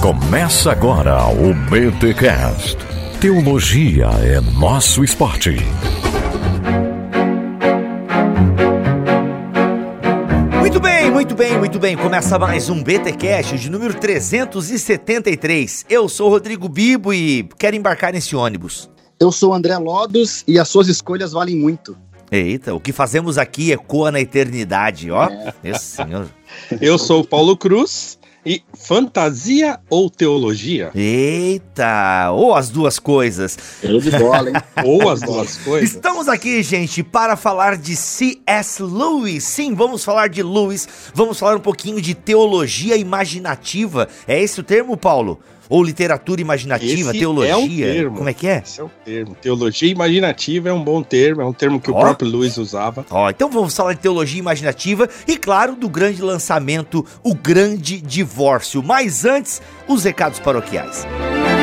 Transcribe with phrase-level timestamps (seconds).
[0.00, 2.78] Começa agora o BTCast.
[3.20, 5.56] Teologia é nosso esporte.
[10.58, 11.96] Muito bem, muito bem, muito bem.
[11.96, 15.84] Começa mais um BTcast de número 373.
[15.90, 18.88] Eu sou o Rodrigo Bibo e quero embarcar nesse ônibus.
[19.20, 21.94] Eu sou o André Lodos e as suas escolhas valem muito.
[22.32, 25.24] Eita, o que fazemos aqui ecoa na eternidade, ó.
[25.28, 25.52] É.
[25.64, 26.26] Esse senhor.
[26.80, 30.90] Eu sou o Paulo Cruz e fantasia ou teologia?
[30.94, 32.30] Eita!
[32.32, 33.58] Ou as duas coisas.
[33.82, 34.56] Eu de bola, hein?
[34.84, 35.90] ou as duas coisas.
[35.90, 38.82] Estamos aqui, gente, para falar de C.S.
[38.82, 39.44] Lewis.
[39.44, 40.88] Sim, vamos falar de Lewis.
[41.14, 44.08] Vamos falar um pouquinho de teologia imaginativa.
[44.26, 45.40] É esse o termo, Paulo?
[45.70, 47.52] Ou literatura imaginativa, Esse teologia?
[47.52, 48.16] É um termo.
[48.16, 48.62] Como é que é?
[48.62, 49.36] Esse é o termo.
[49.40, 51.96] Teologia imaginativa é um bom termo, é um termo que oh.
[51.96, 53.06] o próprio Luiz usava.
[53.08, 58.00] Ó, oh, então vamos falar de teologia imaginativa e, claro, do grande lançamento, o grande
[58.00, 58.82] divórcio.
[58.82, 61.06] Mas antes, os recados paroquiais.
[61.06, 61.59] Música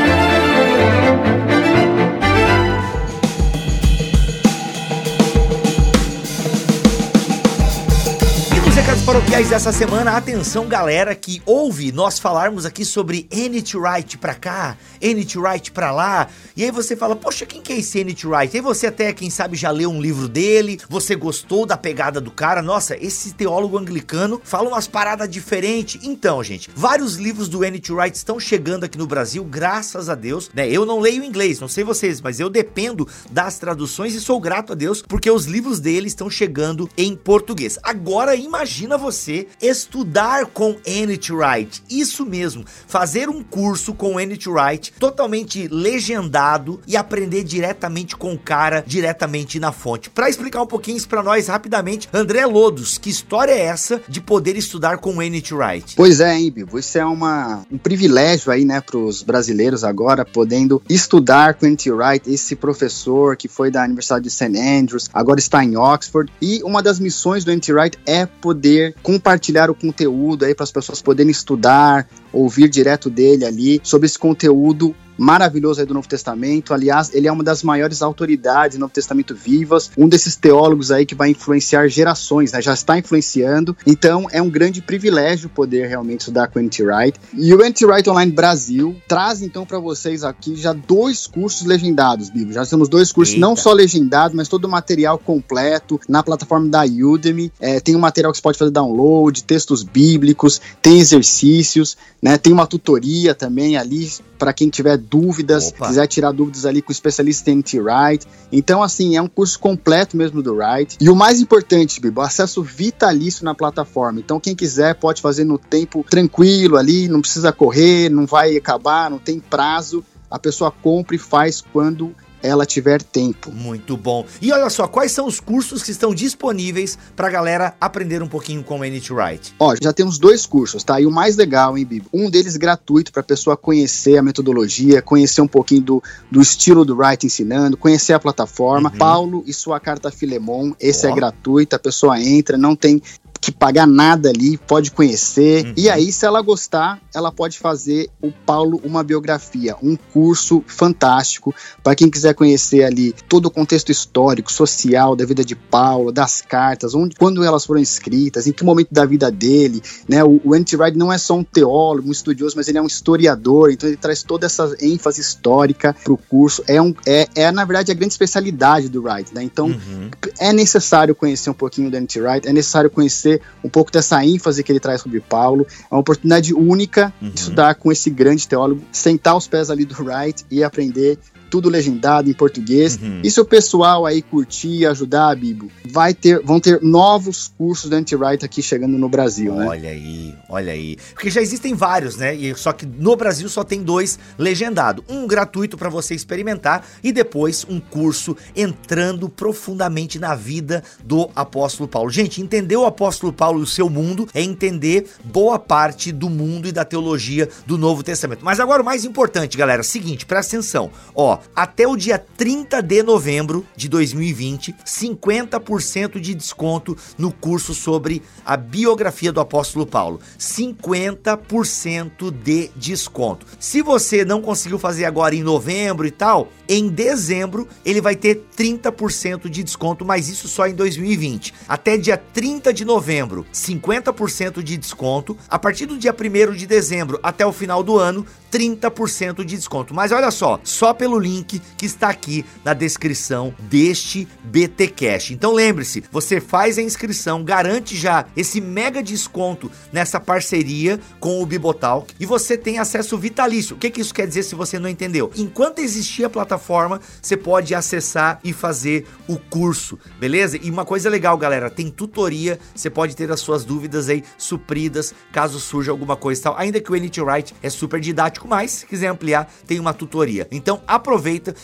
[9.08, 10.17] paroquiais dessa semana.
[10.17, 15.94] Atenção, galera, que ouve nós falarmos aqui sobre Enid Wright pra cá, Enid Wright pra
[15.94, 16.27] lá.
[16.58, 18.53] E aí você fala, poxa, quem que é esse Enid Wright?
[18.53, 22.19] E aí você até, quem sabe, já leu um livro dele, você gostou da pegada
[22.19, 22.61] do cara.
[22.61, 26.02] Nossa, esse teólogo anglicano fala umas paradas diferentes.
[26.03, 30.52] Então, gente, vários livros do Enid Wright estão chegando aqui no Brasil, graças a Deus.
[30.53, 30.69] Né?
[30.69, 34.73] Eu não leio inglês, não sei vocês, mas eu dependo das traduções e sou grato
[34.73, 37.80] a Deus porque os livros dele estão chegando em português.
[37.81, 41.83] Agora, imagina Imagina você estudar com Enid Wright.
[41.89, 48.39] Isso mesmo, fazer um curso com Enid Wright totalmente legendado e aprender diretamente com o
[48.39, 50.09] cara, diretamente na fonte.
[50.09, 54.19] Para explicar um pouquinho isso para nós rapidamente, André Lodos, que história é essa de
[54.19, 55.95] poder estudar com Enid Wright?
[55.95, 60.25] Pois é, hein, Bibo, isso é uma, um privilégio aí, né, para os brasileiros agora,
[60.25, 64.57] podendo estudar com Enid Wright, esse professor que foi da Universidade de St.
[64.57, 69.70] Andrews, agora está em Oxford, e uma das missões do Enid Wright é poder compartilhar
[69.70, 74.95] o conteúdo aí para as pessoas poderem estudar, ouvir direto dele ali sobre esse conteúdo
[75.17, 76.73] maravilhoso aí do Novo Testamento.
[76.73, 81.05] Aliás, ele é uma das maiores autoridades do Novo Testamento vivas, um desses teólogos aí
[81.05, 82.61] que vai influenciar gerações, né?
[82.61, 83.76] Já está influenciando.
[83.86, 86.83] Então, é um grande privilégio poder realmente estudar com o N.T.
[86.83, 87.20] Wright.
[87.33, 87.86] E o N.T.
[87.86, 92.54] Wright Online Brasil traz então para vocês aqui já dois cursos legendados, Bíblia.
[92.54, 93.45] Já temos dois cursos Eita.
[93.45, 97.52] não só legendados, mas todo o material completo na plataforma da Udemy.
[97.60, 102.38] É, tem um material que você pode fazer download, textos bíblicos, tem exercícios, né?
[102.38, 105.87] Tem uma tutoria também ali para quem tiver dúvidas, Opa.
[105.87, 108.25] quiser tirar dúvidas ali com o especialista em T-Write.
[108.52, 110.98] Então, assim, é um curso completo mesmo do Write.
[110.99, 114.20] E o mais importante, Bibo, acesso vitalício na plataforma.
[114.20, 119.09] Então, quem quiser pode fazer no tempo tranquilo ali, não precisa correr, não vai acabar,
[119.09, 120.03] não tem prazo.
[120.30, 123.52] A pessoa compra e faz quando ela tiver tempo.
[123.52, 124.25] Muito bom.
[124.42, 128.27] E olha só, quais são os cursos que estão disponíveis para a galera aprender um
[128.27, 129.56] pouquinho com o Manage Write?
[129.59, 131.00] Ó, já temos dois cursos, tá?
[131.00, 132.09] E o mais legal, hein, Bibo?
[132.13, 136.86] Um deles gratuito para a pessoa conhecer a metodologia, conhecer um pouquinho do, do estilo
[136.86, 138.89] do Write ensinando, conhecer a plataforma.
[138.92, 138.98] Uhum.
[138.98, 141.09] Paulo e sua carta Filemon, esse oh.
[141.09, 143.01] é gratuito, a pessoa entra, não tem
[143.47, 145.65] que pagar nada ali, pode conhecer.
[145.65, 145.74] Uhum.
[145.77, 151.56] E aí, se ela gostar, ela pode fazer o Paulo uma biografia, um curso fantástico
[151.81, 156.41] para quem quiser conhecer ali todo o contexto histórico, social da vida de Paulo, das
[156.41, 160.25] cartas, onde, quando elas foram escritas, em que momento da vida dele, né?
[160.25, 160.75] O, o N.T.
[160.75, 163.97] Wright não é só um teólogo, um estudioso, mas ele é um historiador, então ele
[163.97, 166.62] traz toda essa ênfase histórica para o curso.
[166.68, 169.41] É, um, é, é, na verdade, a grande especialidade do Wright, né?
[169.41, 170.09] Então, uhum.
[170.38, 172.19] é necessário conhecer um pouquinho do N.T.
[172.19, 175.65] Wright, é necessário conhecer um pouco dessa ênfase que ele traz sobre Paulo.
[175.89, 177.30] É uma oportunidade única uhum.
[177.30, 181.18] de estudar com esse grande teólogo, sentar os pés ali do Wright e aprender
[181.50, 182.97] tudo legendado em português.
[183.01, 183.21] Uhum.
[183.24, 187.97] E se o pessoal aí curtir, ajudar, Bibo, vai ter, vão ter novos cursos da
[187.97, 189.68] Anti-Write aqui chegando no Brasil, né?
[189.68, 190.97] Olha aí, olha aí.
[191.13, 192.36] Porque já existem vários, né?
[192.36, 195.04] E só que no Brasil só tem dois legendados.
[195.07, 201.88] Um gratuito para você experimentar e depois um curso entrando profundamente na vida do apóstolo
[201.88, 202.10] Paulo.
[202.10, 206.68] Gente, entender o apóstolo Paulo e o seu mundo é entender boa parte do mundo
[206.68, 208.44] e da teologia do Novo Testamento.
[208.44, 210.89] Mas agora o mais importante, galera, seguinte, presta atenção.
[211.16, 218.22] Ó, até o dia 30 de novembro de 2020, 50% de desconto no curso sobre
[218.45, 220.19] a biografia do apóstolo Paulo.
[220.39, 223.45] 50% de desconto.
[223.60, 228.45] Se você não conseguiu fazer agora em novembro e tal, em dezembro ele vai ter
[228.57, 231.54] 30% de desconto, mas isso só em 2020.
[231.68, 235.38] Até dia 30 de novembro, 50% de desconto.
[235.50, 239.94] A partir do dia 1 de dezembro até o final do ano, 30% de desconto.
[239.94, 245.31] Mas olha só, só pelo link que está aqui na descrição deste BT Cash.
[245.31, 251.45] Então lembre-se, você faz a inscrição, garante já esse mega desconto nessa parceria com o
[251.45, 253.75] Bibotalk e você tem acesso vitalício.
[253.75, 255.31] O que, que isso quer dizer se você não entendeu?
[255.35, 260.57] Enquanto existir a plataforma, você pode acessar e fazer o curso, beleza?
[260.62, 265.13] E uma coisa legal, galera, tem tutoria, você pode ter as suas dúvidas aí supridas
[265.31, 266.57] caso surja alguma coisa e tal.
[266.57, 270.47] Ainda que o NT Write é super didático, mas se quiser ampliar, tem uma tutoria.
[270.51, 271.17] Então aproveita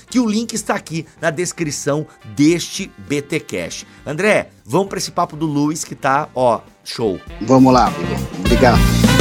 [0.09, 2.05] que o link está aqui na descrição
[2.35, 3.85] deste BT Cash.
[4.05, 7.19] André, vamos para esse papo do Luiz que tá, ó, show.
[7.41, 8.15] Vamos lá, Bibo.
[8.39, 9.12] Obrigado.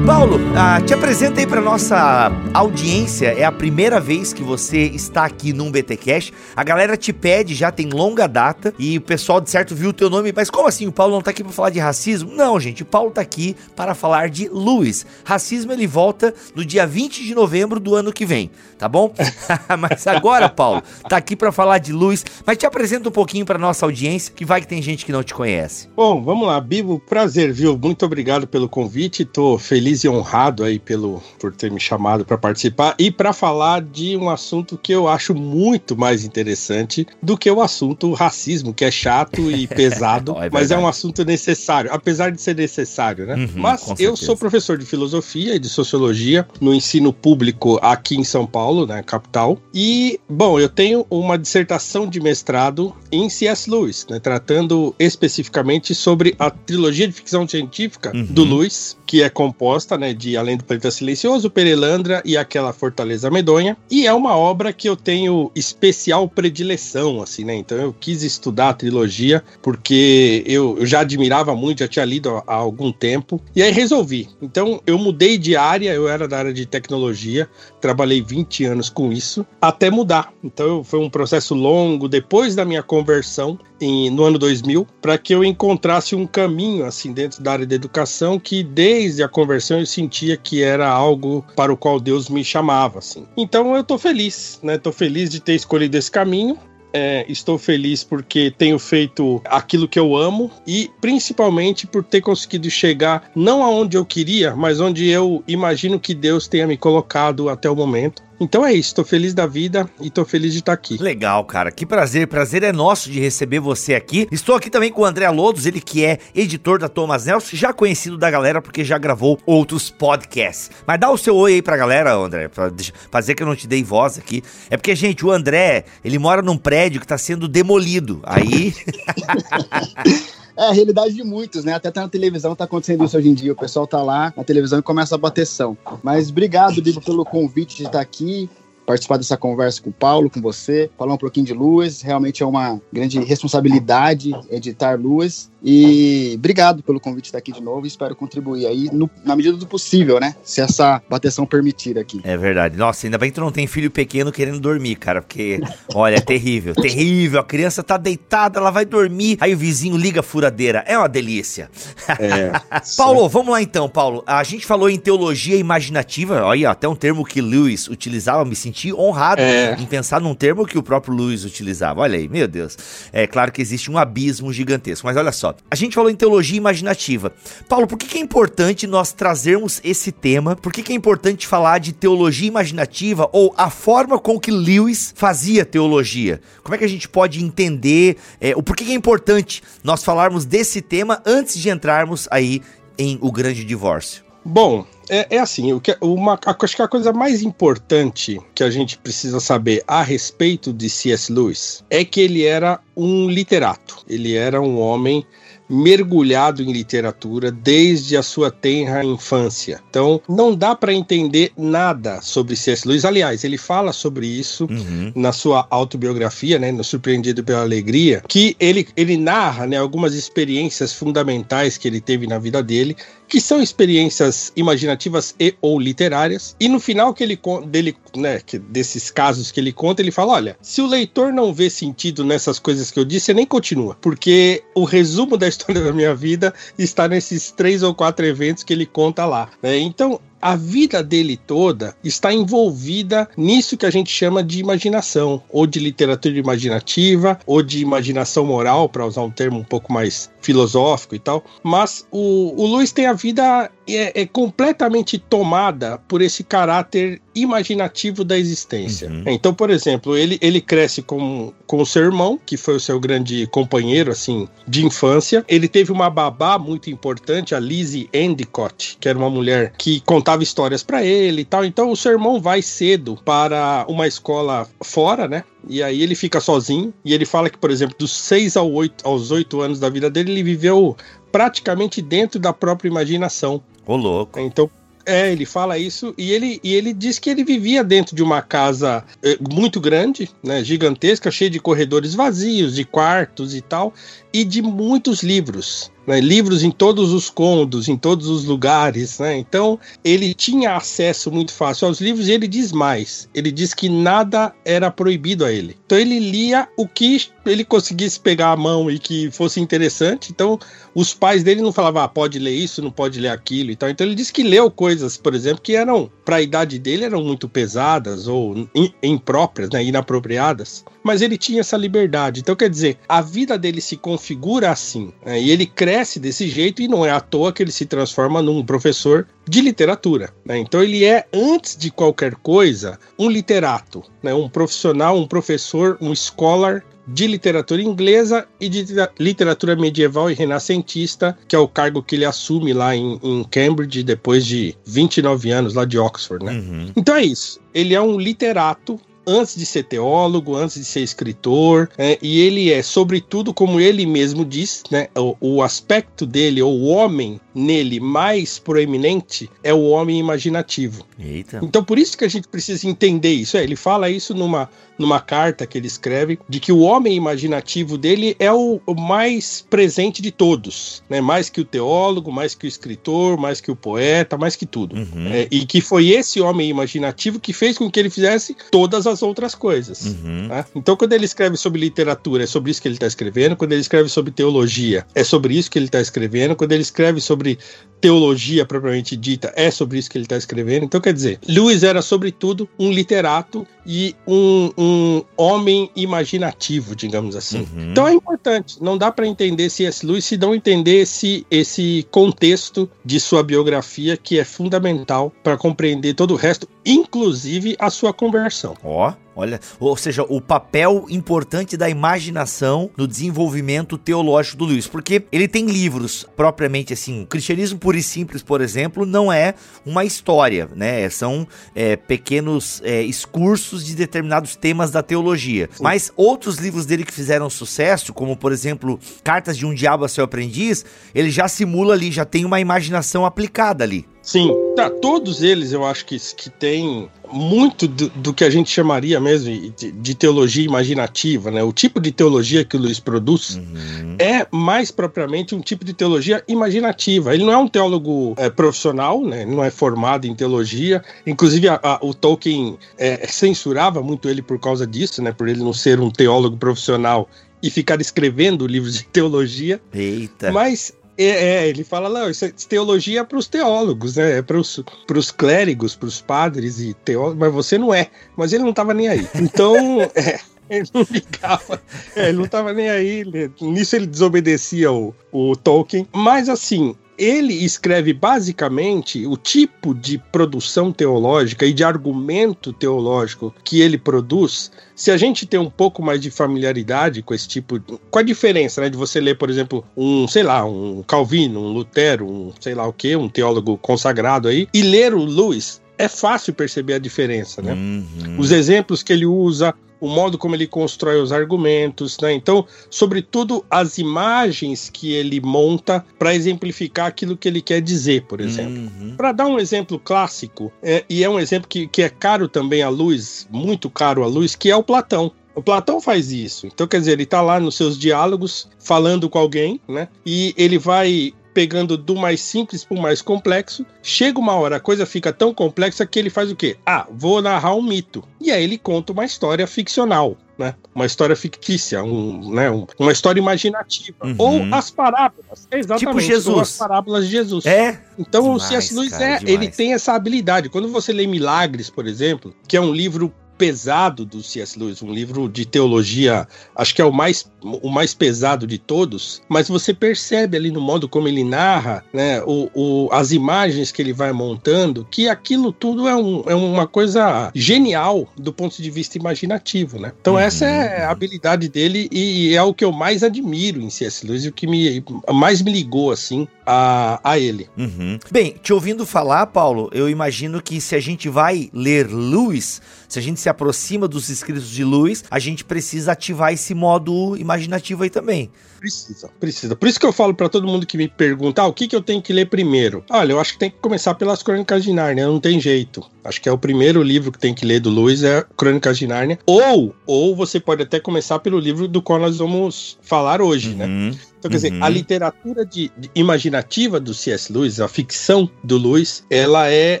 [0.10, 3.28] Paulo, ah, te apresenta aí para nossa audiência.
[3.28, 6.32] É a primeira vez que você está aqui num BT Cash.
[6.56, 9.92] A galera te pede, já tem longa data e o pessoal de certo viu o
[9.92, 10.88] teu nome, mas como assim?
[10.88, 12.34] O Paulo não tá aqui para falar de racismo?
[12.34, 15.06] Não, gente, o Paulo tá aqui para falar de Lewis.
[15.24, 19.14] Racismo ele volta no dia 20 de novembro do ano que vem, tá bom?
[19.78, 23.60] mas agora, Paulo, tá aqui para falar de Lewis, mas te apresenta um pouquinho para
[23.60, 25.88] nossa audiência, que vai que tem gente que não te conhece.
[25.94, 27.78] Bom, vamos lá, Bibo, prazer, viu?
[27.78, 29.24] Muito obrigado pelo convite.
[29.24, 33.32] Tô feliz feliz e honrado aí pelo, por ter me chamado para participar e para
[33.32, 38.72] falar de um assunto que eu acho muito mais interessante do que o assunto racismo,
[38.72, 43.26] que é chato e pesado, é mas é um assunto necessário, apesar de ser necessário,
[43.26, 43.34] né?
[43.34, 48.24] Uhum, mas eu sou professor de filosofia e de sociologia no ensino público aqui em
[48.24, 49.58] São Paulo, né, capital.
[49.74, 53.70] E, bom, eu tenho uma dissertação de mestrado em C.S.
[53.70, 58.24] Lewis, né, tratando especificamente sobre a trilogia de ficção científica uhum.
[58.24, 63.28] do Lewis, que é composta né, de Além do Planeta Silencioso, Perelandra e aquela Fortaleza
[63.28, 63.76] Medonha.
[63.90, 67.56] E é uma obra que eu tenho especial predileção, assim, né?
[67.56, 72.40] Então eu quis estudar a trilogia porque eu, eu já admirava muito, já tinha lido
[72.46, 73.42] há, algum tempo.
[73.52, 74.28] E aí resolvi.
[74.40, 77.48] Então eu mudei de área, eu era da área de tecnologia,
[77.80, 80.32] trabalhei 20 anos com isso, até mudar.
[80.44, 85.34] Então foi um processo longo, depois da minha conversão, em, no ano 2000 para que
[85.34, 88.62] eu encontrasse um caminho assim dentro da área da educação que
[89.00, 93.26] desde a conversão eu sentia que era algo para o qual Deus me chamava assim.
[93.34, 94.76] Então eu tô feliz, né?
[94.76, 96.58] Tô feliz de ter escolhido esse caminho.
[96.92, 102.68] É, estou feliz porque tenho feito aquilo que eu amo e principalmente por ter conseguido
[102.68, 107.70] chegar não aonde eu queria, mas onde eu imagino que Deus tenha me colocado até
[107.70, 108.22] o momento.
[108.40, 110.96] Então é isso, tô feliz da vida e tô feliz de estar tá aqui.
[110.96, 111.70] Legal, cara.
[111.70, 112.26] Que prazer.
[112.26, 114.26] Prazer é nosso de receber você aqui.
[114.32, 117.72] Estou aqui também com o André Lodos, ele que é editor da Thomas Nelson, já
[117.72, 120.70] conhecido da galera porque já gravou outros podcasts.
[120.86, 122.72] Mas dá o seu oi aí pra galera, André, pra
[123.10, 124.42] fazer que eu não te dei voz aqui.
[124.70, 128.20] É porque, gente, o André, ele mora num prédio que tá sendo demolido.
[128.24, 128.74] Aí.
[130.60, 131.72] É a realidade de muitos, né?
[131.72, 133.50] Até tá na televisão tá acontecendo isso hoje em dia.
[133.50, 135.74] O pessoal tá lá na televisão e começa a bateção.
[136.02, 138.46] Mas obrigado, Bibo, pelo convite de estar aqui
[138.90, 142.02] participar dessa conversa com o Paulo, com você, falar um pouquinho de Luas.
[142.02, 145.48] Realmente é uma grande responsabilidade editar Luas.
[145.62, 147.86] E obrigado pelo convite estar aqui de novo.
[147.86, 150.34] Espero contribuir aí no, na medida do possível, né?
[150.42, 152.20] Se essa bateção permitir aqui.
[152.24, 152.76] É verdade.
[152.76, 155.20] Nossa, ainda bem que tu não tem filho pequeno querendo dormir, cara.
[155.20, 155.60] Porque,
[155.94, 157.40] olha, é terrível, terrível.
[157.40, 159.36] A criança tá deitada, ela vai dormir.
[159.40, 160.82] Aí o vizinho liga a furadeira.
[160.86, 161.70] É uma delícia.
[162.18, 162.52] É,
[162.96, 164.24] Paulo, vamos lá então, Paulo.
[164.26, 166.42] A gente falou em teologia imaginativa.
[166.42, 168.44] Olha, até um termo que Lewis utilizava.
[168.46, 169.76] Me senti honrado é.
[169.78, 172.00] em pensar num termo que o próprio Lewis utilizava.
[172.00, 172.76] Olha aí, meu Deus.
[173.12, 175.06] É claro que existe um abismo gigantesco.
[175.06, 175.54] Mas olha só.
[175.70, 177.32] A gente falou em teologia imaginativa.
[177.68, 180.56] Paulo, por que, que é importante nós trazermos esse tema?
[180.56, 185.12] Por que, que é importante falar de teologia imaginativa ou a forma com que Lewis
[185.16, 186.40] fazia teologia?
[186.62, 190.44] Como é que a gente pode entender é, o porquê que é importante nós falarmos
[190.44, 192.62] desse tema antes de entrarmos aí
[192.98, 194.22] em O Grande Divórcio?
[194.44, 198.70] Bom, é, é, assim, o que, uma, acho que a coisa mais importante que a
[198.70, 201.32] gente precisa saber a respeito de C.S.
[201.32, 203.98] Lewis é que ele era um literato.
[204.08, 205.26] Ele era um homem
[205.70, 209.80] mergulhado em literatura desde a sua tenra infância.
[209.88, 212.86] Então, não dá para entender nada sobre C.S.
[212.86, 213.04] Lewis.
[213.04, 215.12] Aliás, ele fala sobre isso uhum.
[215.14, 220.92] na sua autobiografia, né, no Surpreendido pela Alegria, que ele, ele narra né, algumas experiências
[220.92, 222.96] fundamentais que ele teve na vida dele
[223.30, 226.56] que são experiências imaginativas e ou literárias.
[226.58, 230.32] E no final que ele dele, né, que desses casos que ele conta, ele fala:
[230.32, 233.96] olha, se o leitor não vê sentido nessas coisas que eu disse, você nem continua,
[234.00, 238.72] porque o resumo da história da minha vida está nesses três ou quatro eventos que
[238.72, 239.48] ele conta lá.
[239.62, 239.78] Né?
[239.78, 245.66] Então a vida dele toda está envolvida nisso que a gente chama de imaginação, ou
[245.66, 251.14] de literatura imaginativa, ou de imaginação moral, para usar um termo um pouco mais filosófico
[251.14, 251.44] e tal.
[251.62, 258.24] Mas o, o Luiz tem a vida é, é, completamente tomada por esse caráter imaginativo
[258.24, 259.08] da existência.
[259.08, 259.24] Uhum.
[259.26, 262.98] Então, por exemplo, ele, ele cresce com, com o seu irmão, que foi o seu
[262.98, 265.44] grande companheiro, assim, de infância.
[265.48, 270.42] Ele teve uma babá muito importante, a Lizzie Endicott, que era uma mulher que contava
[270.42, 271.64] histórias para ele e tal.
[271.64, 275.44] Então, o seu irmão vai cedo para uma escola fora, né?
[275.68, 276.92] E aí ele fica sozinho.
[277.04, 280.10] E ele fala que, por exemplo, dos 6 ao 8, aos 8 anos da vida
[280.10, 280.96] dele, ele viveu
[281.30, 283.62] praticamente dentro da própria imaginação.
[283.86, 284.38] Ô, louco.
[284.38, 284.70] Então,
[285.06, 288.42] é, ele fala isso e ele, e ele diz que ele vivia dentro de uma
[288.42, 293.94] casa é, muito grande, né, gigantesca, cheia de corredores vazios, de quartos e tal,
[294.32, 299.38] e de muitos livros né, livros em todos os cômodos, em todos os lugares, né?
[299.38, 303.28] Então ele tinha acesso muito fácil aos livros e ele diz mais.
[303.32, 305.76] Ele diz que nada era proibido a ele.
[305.86, 310.30] Então ele lia o que ele conseguisse pegar a mão e que fosse interessante.
[310.30, 310.58] Então
[310.94, 313.88] os pais dele não falavam, ah, pode ler isso, não pode ler aquilo e tal.
[313.88, 317.22] Então ele disse que leu coisas, por exemplo, que eram para a idade dele eram
[317.22, 318.68] muito pesadas ou
[319.02, 320.84] impróprias, né, inapropriadas.
[321.02, 322.40] Mas ele tinha essa liberdade.
[322.40, 326.82] Então quer dizer, a vida dele se configura assim né, e ele cresce desse jeito
[326.82, 330.30] e não é à toa que ele se transforma num professor de literatura.
[330.44, 330.58] Né?
[330.58, 334.32] Então ele é, antes de qualquer coisa, um literato, né?
[334.32, 338.86] um profissional, um professor, um scholar de literatura inglesa e de
[339.18, 344.02] literatura medieval e renascentista, que é o cargo que ele assume lá em, em Cambridge
[344.02, 346.52] depois de 29 anos lá de Oxford, né?
[346.52, 346.92] Uhum.
[346.96, 347.60] Então é isso.
[347.74, 352.72] Ele é um literato antes de ser teólogo, antes de ser escritor, é, e ele
[352.72, 358.00] é, sobretudo, como ele mesmo diz, né, o, o aspecto dele, ou o homem nele
[358.00, 361.04] mais proeminente, é o homem imaginativo.
[361.18, 361.60] Eita.
[361.62, 363.56] Então, por isso que a gente precisa entender isso.
[363.56, 367.98] É, ele fala isso numa, numa carta que ele escreve, de que o homem imaginativo
[367.98, 372.66] dele é o, o mais presente de todos, né, mais que o teólogo, mais que
[372.66, 374.96] o escritor, mais que o poeta, mais que tudo.
[374.96, 375.26] Uhum.
[375.26, 379.09] É, e que foi esse homem imaginativo que fez com que ele fizesse todas as
[379.22, 380.04] outras coisas.
[380.06, 380.48] Uhum.
[380.48, 380.64] Né?
[380.74, 383.56] Então, quando ele escreve sobre literatura, é sobre isso que ele está escrevendo.
[383.56, 386.56] Quando ele escreve sobre teologia, é sobre isso que ele está escrevendo.
[386.56, 387.58] Quando ele escreve sobre
[388.00, 390.84] teologia propriamente dita, é sobre isso que ele está escrevendo.
[390.84, 397.66] Então, quer dizer, Lewis era, sobretudo, um literato e um, um homem imaginativo, digamos assim.
[397.74, 397.90] Uhum.
[397.90, 398.80] Então é importante.
[398.80, 400.06] Não dá para entender C.S.
[400.06, 406.14] Lewis se não entender esse, esse contexto de sua biografia, que é fundamental para compreender
[406.14, 408.76] todo o resto, inclusive a sua conversão.
[408.84, 409.10] Ó.
[409.10, 409.29] Oh.
[409.34, 415.46] Olha, ou seja, o papel importante da imaginação no desenvolvimento teológico do Luiz, porque ele
[415.46, 419.54] tem livros propriamente assim, o cristianismo puro e simples, por exemplo, não é
[419.86, 421.08] uma história, né?
[421.08, 425.68] São é, pequenos é, excursos de determinados temas da teologia.
[425.72, 425.82] Sim.
[425.82, 430.08] Mas outros livros dele que fizeram sucesso, como por exemplo, Cartas de um Diabo a
[430.08, 430.84] seu Aprendiz,
[431.14, 434.06] ele já simula ali, já tem uma imaginação aplicada ali.
[434.22, 438.70] Sim, tá, todos eles eu acho que, que tem muito do, do que a gente
[438.70, 441.62] chamaria mesmo de, de, teologia imaginativa, né?
[441.62, 444.16] O tipo de teologia que o Luiz produz uhum.
[444.18, 447.32] é mais propriamente um tipo de teologia imaginativa.
[447.34, 449.42] Ele não é um teólogo é, profissional, né?
[449.42, 451.02] Ele não é formado em teologia.
[451.26, 455.32] Inclusive, a, a, o Tolkien é, censurava muito ele por causa disso, né?
[455.32, 457.28] Por ele não ser um teólogo profissional
[457.62, 459.80] e ficar escrevendo livros de teologia.
[459.92, 460.50] Eita.
[460.50, 464.38] Mas é, é, ele fala, não, isso é teologia para os teólogos, né?
[464.38, 468.08] É para os clérigos, para os padres e teólogos, mas você não é.
[468.36, 469.28] Mas ele não estava nem aí.
[469.34, 469.76] Então,
[470.14, 471.82] é, ele não ligava,
[472.16, 473.24] é, ele não estava nem aí.
[473.60, 476.06] Nisso ele desobedecia o, o Tolkien.
[476.12, 483.82] Mas assim, ele escreve basicamente o tipo de produção teológica e de argumento teológico que
[483.82, 484.72] ele produz.
[484.96, 487.78] Se a gente tem um pouco mais de familiaridade com esse tipo,
[488.10, 491.72] com a diferença, né, de você ler, por exemplo, um, sei lá, um Calvino, um
[491.74, 496.08] Lutero, um sei lá o que, um teólogo consagrado aí, e ler o Lewis, é
[496.08, 497.74] fácil perceber a diferença, né?
[497.74, 498.38] Uhum.
[498.38, 502.32] Os exemplos que ele usa, o modo como ele constrói os argumentos, né?
[502.32, 508.40] Então, sobretudo as imagens que ele monta para exemplificar aquilo que ele quer dizer, por
[508.40, 508.90] exemplo.
[509.00, 509.14] Uhum.
[509.16, 512.82] Para dar um exemplo clássico, é, e é um exemplo que, que é caro também
[512.82, 515.32] à luz, muito caro à luz, que é o Platão.
[515.54, 516.66] O Platão faz isso.
[516.66, 520.08] Então, quer dizer, ele está lá nos seus diálogos falando com alguém, né?
[520.24, 523.84] E ele vai pegando do mais simples para o mais complexo.
[524.02, 526.76] Chega uma hora, a coisa fica tão complexa que ele faz o quê?
[526.86, 528.22] Ah, vou narrar um mito.
[528.40, 530.36] E aí ele conta uma história ficcional.
[530.58, 530.74] Né?
[530.94, 532.70] Uma história fictícia, um, né?
[532.70, 534.26] Um, uma história imaginativa.
[534.26, 534.34] Uhum.
[534.36, 535.66] Ou as parábolas.
[535.72, 536.06] Exatamente.
[536.06, 536.54] Tipo Jesus.
[536.54, 537.64] Ou as parábolas de Jesus.
[537.64, 537.98] É.
[538.18, 538.94] Então demais, o C.S.
[538.94, 540.68] Lewis é, ele tem essa habilidade.
[540.68, 544.78] Quando você lê Milagres, por exemplo, que é um livro pesado do C.S.
[544.78, 549.42] Lewis, um livro de teologia, acho que é o mais, o mais pesado de todos,
[549.50, 554.00] mas você percebe ali no modo como ele narra, né, o, o, as imagens que
[554.00, 558.90] ele vai montando, que aquilo tudo é, um, é uma coisa genial do ponto de
[558.90, 560.10] vista imaginativo, né?
[560.18, 560.38] Então uhum.
[560.38, 564.26] essa é a habilidade dele e é o que eu mais admiro em C.S.
[564.26, 567.68] Lewis e o que me, mais me ligou, assim, a, a ele.
[567.76, 568.18] Uhum.
[568.30, 573.18] Bem, te ouvindo falar, Paulo, eu imagino que se a gente vai ler Lewis, se
[573.18, 578.02] a gente se aproxima dos escritos de Lewis, a gente precisa ativar esse modo imaginativo
[578.02, 578.50] aí também.
[578.78, 579.76] Precisa, precisa.
[579.76, 581.94] Por isso que eu falo para todo mundo que me pergunta, ah, o que, que
[581.94, 583.04] eu tenho que ler primeiro?
[583.10, 586.02] Olha, eu acho que tem que começar pelas Crônicas de Nárnia, não tem jeito.
[586.24, 589.06] Acho que é o primeiro livro que tem que ler do Lewis é Crônicas de
[589.06, 589.38] Nárnia.
[589.44, 593.84] Ou, ou você pode até começar pelo livro do qual nós vamos falar hoje, né?
[593.84, 594.10] uhum.
[594.10, 594.18] né?
[594.38, 594.62] Então, quer uhum.
[594.62, 597.52] dizer, a literatura de, de imaginativa do C.S.
[597.52, 600.00] Lewis, a ficção do Lewis, ela é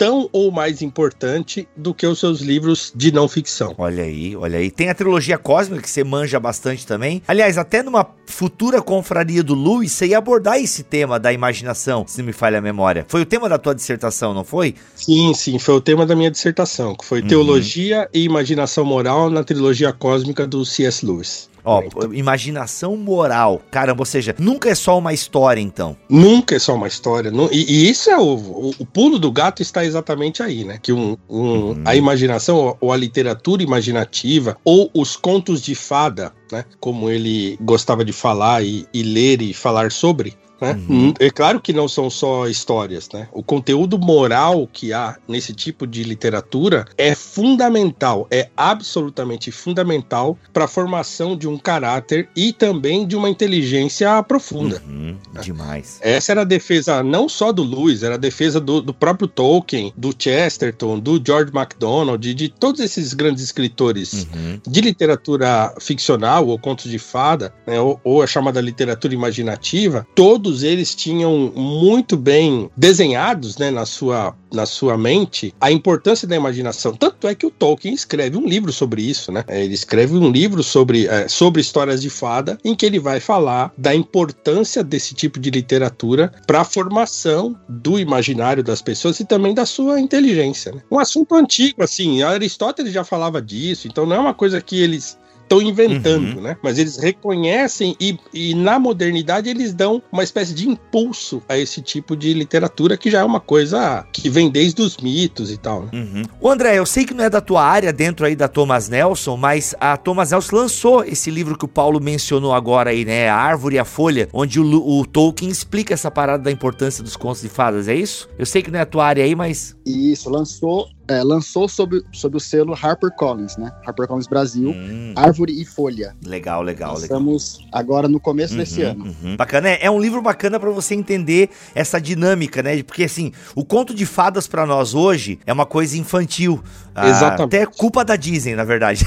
[0.00, 3.74] tão ou mais importante do que os seus livros de não ficção.
[3.76, 4.70] Olha aí, olha aí.
[4.70, 7.20] Tem a trilogia cósmica que você manja bastante também.
[7.28, 12.16] Aliás, até numa futura confraria do Lewis, você ia abordar esse tema da imaginação, se
[12.16, 13.04] não me falha a memória.
[13.08, 14.74] Foi o tema da tua dissertação, não foi?
[14.94, 17.28] Sim, sim, foi o tema da minha dissertação, que foi uhum.
[17.28, 21.04] Teologia e Imaginação Moral na trilogia cósmica do C.S.
[21.04, 21.50] Lewis.
[21.70, 23.62] Ó, imaginação moral.
[23.70, 25.96] Caramba, ou seja, nunca é só uma história, então.
[26.08, 27.30] Nunca é só uma história.
[27.52, 30.78] E, e isso é o, o, o, pulo do gato está exatamente aí, né?
[30.82, 31.82] Que um, um uhum.
[31.84, 36.64] a imaginação, ou a literatura imaginativa, ou os contos de fada, né?
[36.80, 40.78] Como ele gostava de falar e, e ler e falar sobre, né?
[40.88, 41.14] Uhum.
[41.18, 43.28] É claro que não são só histórias, né?
[43.32, 50.64] O conteúdo moral que há nesse tipo de literatura é fundamental, é absolutamente fundamental para
[50.64, 54.82] a formação de um caráter e também de uma inteligência profunda.
[54.86, 55.16] Uhum.
[55.32, 55.40] Né?
[55.42, 55.98] Demais.
[56.02, 59.92] Essa era a defesa não só do Lewis, era a defesa do, do próprio Tolkien,
[59.96, 64.60] do Chesterton, do George MacDonald, de, de todos esses grandes escritores uhum.
[64.66, 67.80] de literatura ficcional ou contos de fada, né?
[67.80, 73.86] ou, ou a chamada literatura imaginativa, todos todos eles tinham muito bem desenhados né, na,
[73.86, 76.92] sua, na sua mente a importância da imaginação.
[76.92, 79.44] Tanto é que o Tolkien escreve um livro sobre isso, né?
[79.48, 83.72] Ele escreve um livro sobre, é, sobre histórias de fada, em que ele vai falar
[83.78, 89.54] da importância desse tipo de literatura para a formação do imaginário das pessoas e também
[89.54, 90.72] da sua inteligência.
[90.72, 90.82] Né?
[90.90, 95.16] Um assunto antigo, assim, Aristóteles já falava disso, então não é uma coisa que eles
[95.50, 96.42] estão inventando, uhum.
[96.42, 96.56] né?
[96.62, 101.82] Mas eles reconhecem e, e na modernidade eles dão uma espécie de impulso a esse
[101.82, 105.82] tipo de literatura que já é uma coisa que vem desde os mitos e tal.
[105.82, 105.88] Né?
[105.92, 106.22] Uhum.
[106.40, 109.36] O André, eu sei que não é da tua área dentro aí da Thomas Nelson,
[109.36, 113.28] mas a Thomas Nelson lançou esse livro que o Paulo mencionou agora aí, né?
[113.28, 117.16] A Árvore e a Folha, onde o, o Tolkien explica essa parada da importância dos
[117.16, 118.28] contos de fadas, é isso?
[118.38, 119.76] Eu sei que não é a tua área aí, mas.
[119.84, 123.72] Isso, lançou é, lançou sob, sob o selo HarperCollins, né?
[123.84, 125.12] HarperCollins Brasil, hum.
[125.16, 126.14] Árvore e Folha.
[126.24, 127.02] Legal, legal, legal.
[127.02, 129.04] Estamos agora no começo uhum, desse ano.
[129.04, 129.36] Uhum.
[129.36, 132.80] Bacana, é, é, um livro bacana para você entender essa dinâmica, né?
[132.84, 136.62] Porque assim, o conto de fadas para nós hoje é uma coisa infantil.
[136.94, 137.56] Ah, Exatamente.
[137.56, 139.06] Até culpa da Disney, na verdade.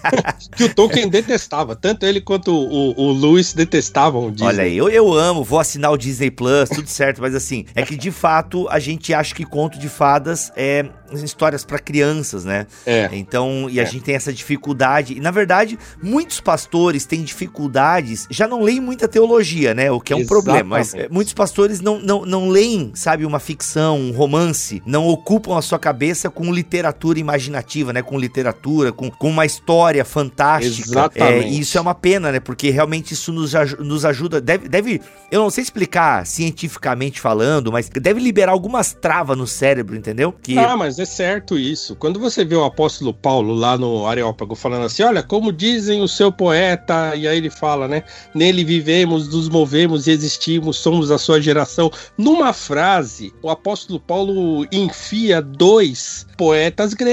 [0.56, 4.46] que o Tolkien detestava, tanto ele quanto o, o Lewis detestavam o Disney.
[4.46, 7.82] Olha aí, eu, eu amo, vou assinar o Disney Plus, tudo certo, mas assim, é
[7.82, 12.66] que de fato a gente acha que conto de fadas é histórias para crianças, né?
[12.84, 13.08] É.
[13.12, 13.86] Então, e a é.
[13.86, 15.14] gente tem essa dificuldade.
[15.14, 19.90] E na verdade, muitos pastores têm dificuldades, já não leem muita teologia, né?
[19.90, 20.44] O que é um Exatamente.
[20.44, 20.78] problema.
[20.78, 25.56] Mas é, muitos pastores não, não, não leem, sabe, uma ficção, um romance, não ocupam
[25.56, 28.02] a sua cabeça com literatura imaginativa, né?
[28.02, 30.88] Com literatura, com, com uma história fantástica.
[30.88, 31.46] Exatamente.
[31.46, 32.40] É, e isso é uma pena, né?
[32.40, 34.40] Porque realmente isso nos, nos ajuda.
[34.40, 35.00] Deve, deve,
[35.30, 40.32] eu não sei explicar cientificamente falando, mas deve liberar algumas travas no cérebro, entendeu?
[40.32, 40.58] Que...
[40.58, 41.96] Ah, mas é certo isso.
[41.96, 46.08] Quando você vê o apóstolo Paulo lá no Areópago falando assim: olha, como dizem o
[46.08, 48.02] seu poeta, e aí ele fala, né?
[48.34, 51.90] Nele vivemos, nos movemos e existimos, somos a sua geração.
[52.16, 57.05] Numa frase, o apóstolo Paulo enfia dois poetas gregos.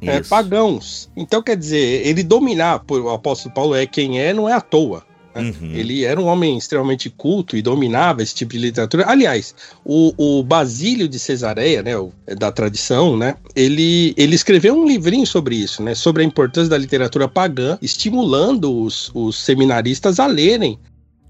[0.00, 1.10] É, pagãos.
[1.16, 5.02] Então, quer dizer, ele dominar, o apóstolo Paulo é quem é, não é à toa.
[5.34, 5.42] Né?
[5.60, 5.72] Uhum.
[5.74, 9.04] Ele era um homem extremamente culto e dominava esse tipo de literatura.
[9.08, 14.74] Aliás, o, o Basílio de Cesareia, né, o, é da tradição, né, ele, ele escreveu
[14.74, 20.20] um livrinho sobre isso, né, sobre a importância da literatura pagã, estimulando os, os seminaristas
[20.20, 20.78] a lerem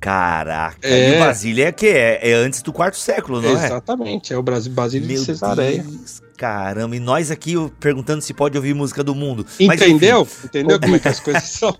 [0.04, 1.14] Caraca, é.
[1.14, 3.64] e o Basílio é que é, é antes do quarto século, não é?
[3.64, 5.82] Exatamente, é o Brasil Basílio Meu de Cesareia.
[5.82, 9.46] Deus, caramba, e nós aqui perguntando se pode ouvir música do mundo.
[9.58, 10.20] Entendeu?
[10.20, 11.76] Mas, Entendeu como é que as coisas são?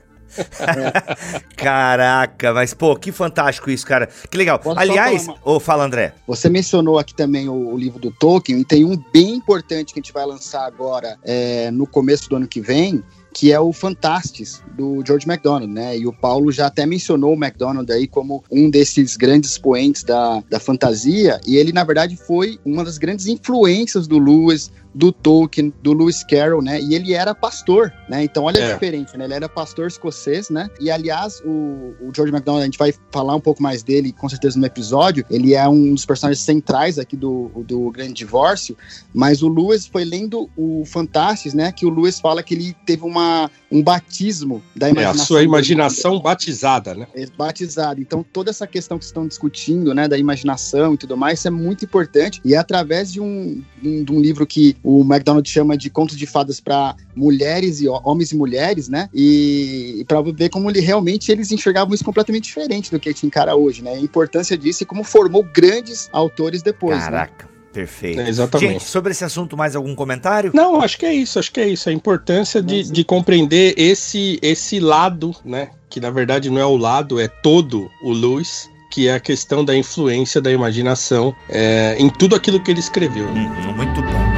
[1.57, 4.09] Caraca, mas pô, que fantástico isso, cara.
[4.31, 4.59] Que legal.
[4.59, 6.15] Posso Aliás, ô, oh, fala André.
[6.27, 10.01] Você mencionou aqui também o, o, livro do Tolkien, e tem um bem importante que
[10.01, 13.03] a gente vai lançar agora é, no começo do ano que vem,
[13.35, 15.99] que é o Fantastis, do George MacDonald, né?
[15.99, 20.41] E o Paulo já até mencionou o MacDonald aí como um desses grandes expoentes da,
[20.49, 25.73] da fantasia, e ele, na verdade, foi uma das grandes influências do Lewis, do Tolkien,
[25.83, 26.81] do Lewis Carroll, né?
[26.81, 28.23] E ele era pastor, né?
[28.23, 28.71] Então olha é.
[28.71, 29.25] a diferença, né?
[29.25, 30.71] Ele era pastor escocês, né?
[30.81, 34.29] E aliás, o, o George MacDonald, a gente vai falar um pouco mais dele, com
[34.29, 35.25] certeza, no episódio.
[35.29, 38.77] Ele é um dos personagens centrais aqui do, do Grande Divórcio,
[39.13, 41.73] mas o Lewis foi lendo o Fantastis, né?
[41.73, 45.21] Que o Lewis fala que ele teve uma, um batismo da imaginação.
[45.21, 47.09] É, a sua imaginação batizada, né?
[47.15, 48.01] É, batizada.
[48.01, 50.07] Então toda essa questão que estão discutindo, né?
[50.07, 52.41] Da imaginação e tudo mais, isso é muito importante.
[52.45, 56.27] E é através de um, de um livro que o McDonald's chama de contos de
[56.27, 59.09] fadas para mulheres e homens e mulheres, né?
[59.15, 63.13] E, e para ver como ele realmente eles enxergavam isso completamente diferente do que a
[63.13, 63.95] gente encara hoje, né?
[63.95, 66.99] A importância disso e como formou grandes autores depois.
[66.99, 67.05] Né?
[67.05, 67.45] Caraca.
[67.47, 67.55] Né?
[67.73, 68.21] Perfeito.
[68.21, 68.73] É, exatamente.
[68.75, 70.53] Gente, sobre esse assunto, mais algum comentário?
[70.55, 71.89] Não, acho que é isso, acho que é isso.
[71.89, 75.71] A importância de, de compreender esse, esse lado, né?
[75.91, 79.65] Que na verdade não é o lado, é todo o Lewis, que é a questão
[79.65, 83.27] da influência da imaginação é, em tudo aquilo que ele escreveu.
[83.27, 84.34] Hum, muito bom.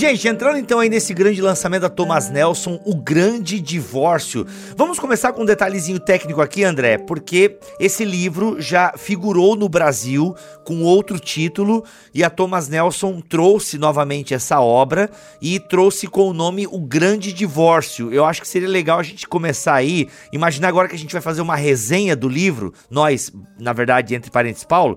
[0.00, 4.46] Gente, entrando então aí nesse grande lançamento da Thomas Nelson, o grande divórcio.
[4.74, 10.34] Vamos começar com um detalhezinho técnico aqui, André, porque esse livro já figurou no Brasil
[10.64, 11.84] com outro título
[12.14, 17.30] e a Thomas Nelson trouxe novamente essa obra e trouxe com o nome O Grande
[17.30, 18.10] Divórcio.
[18.10, 21.20] Eu acho que seria legal a gente começar aí, imaginar agora que a gente vai
[21.20, 24.96] fazer uma resenha do livro, nós, na verdade, entre parênteses, Paulo,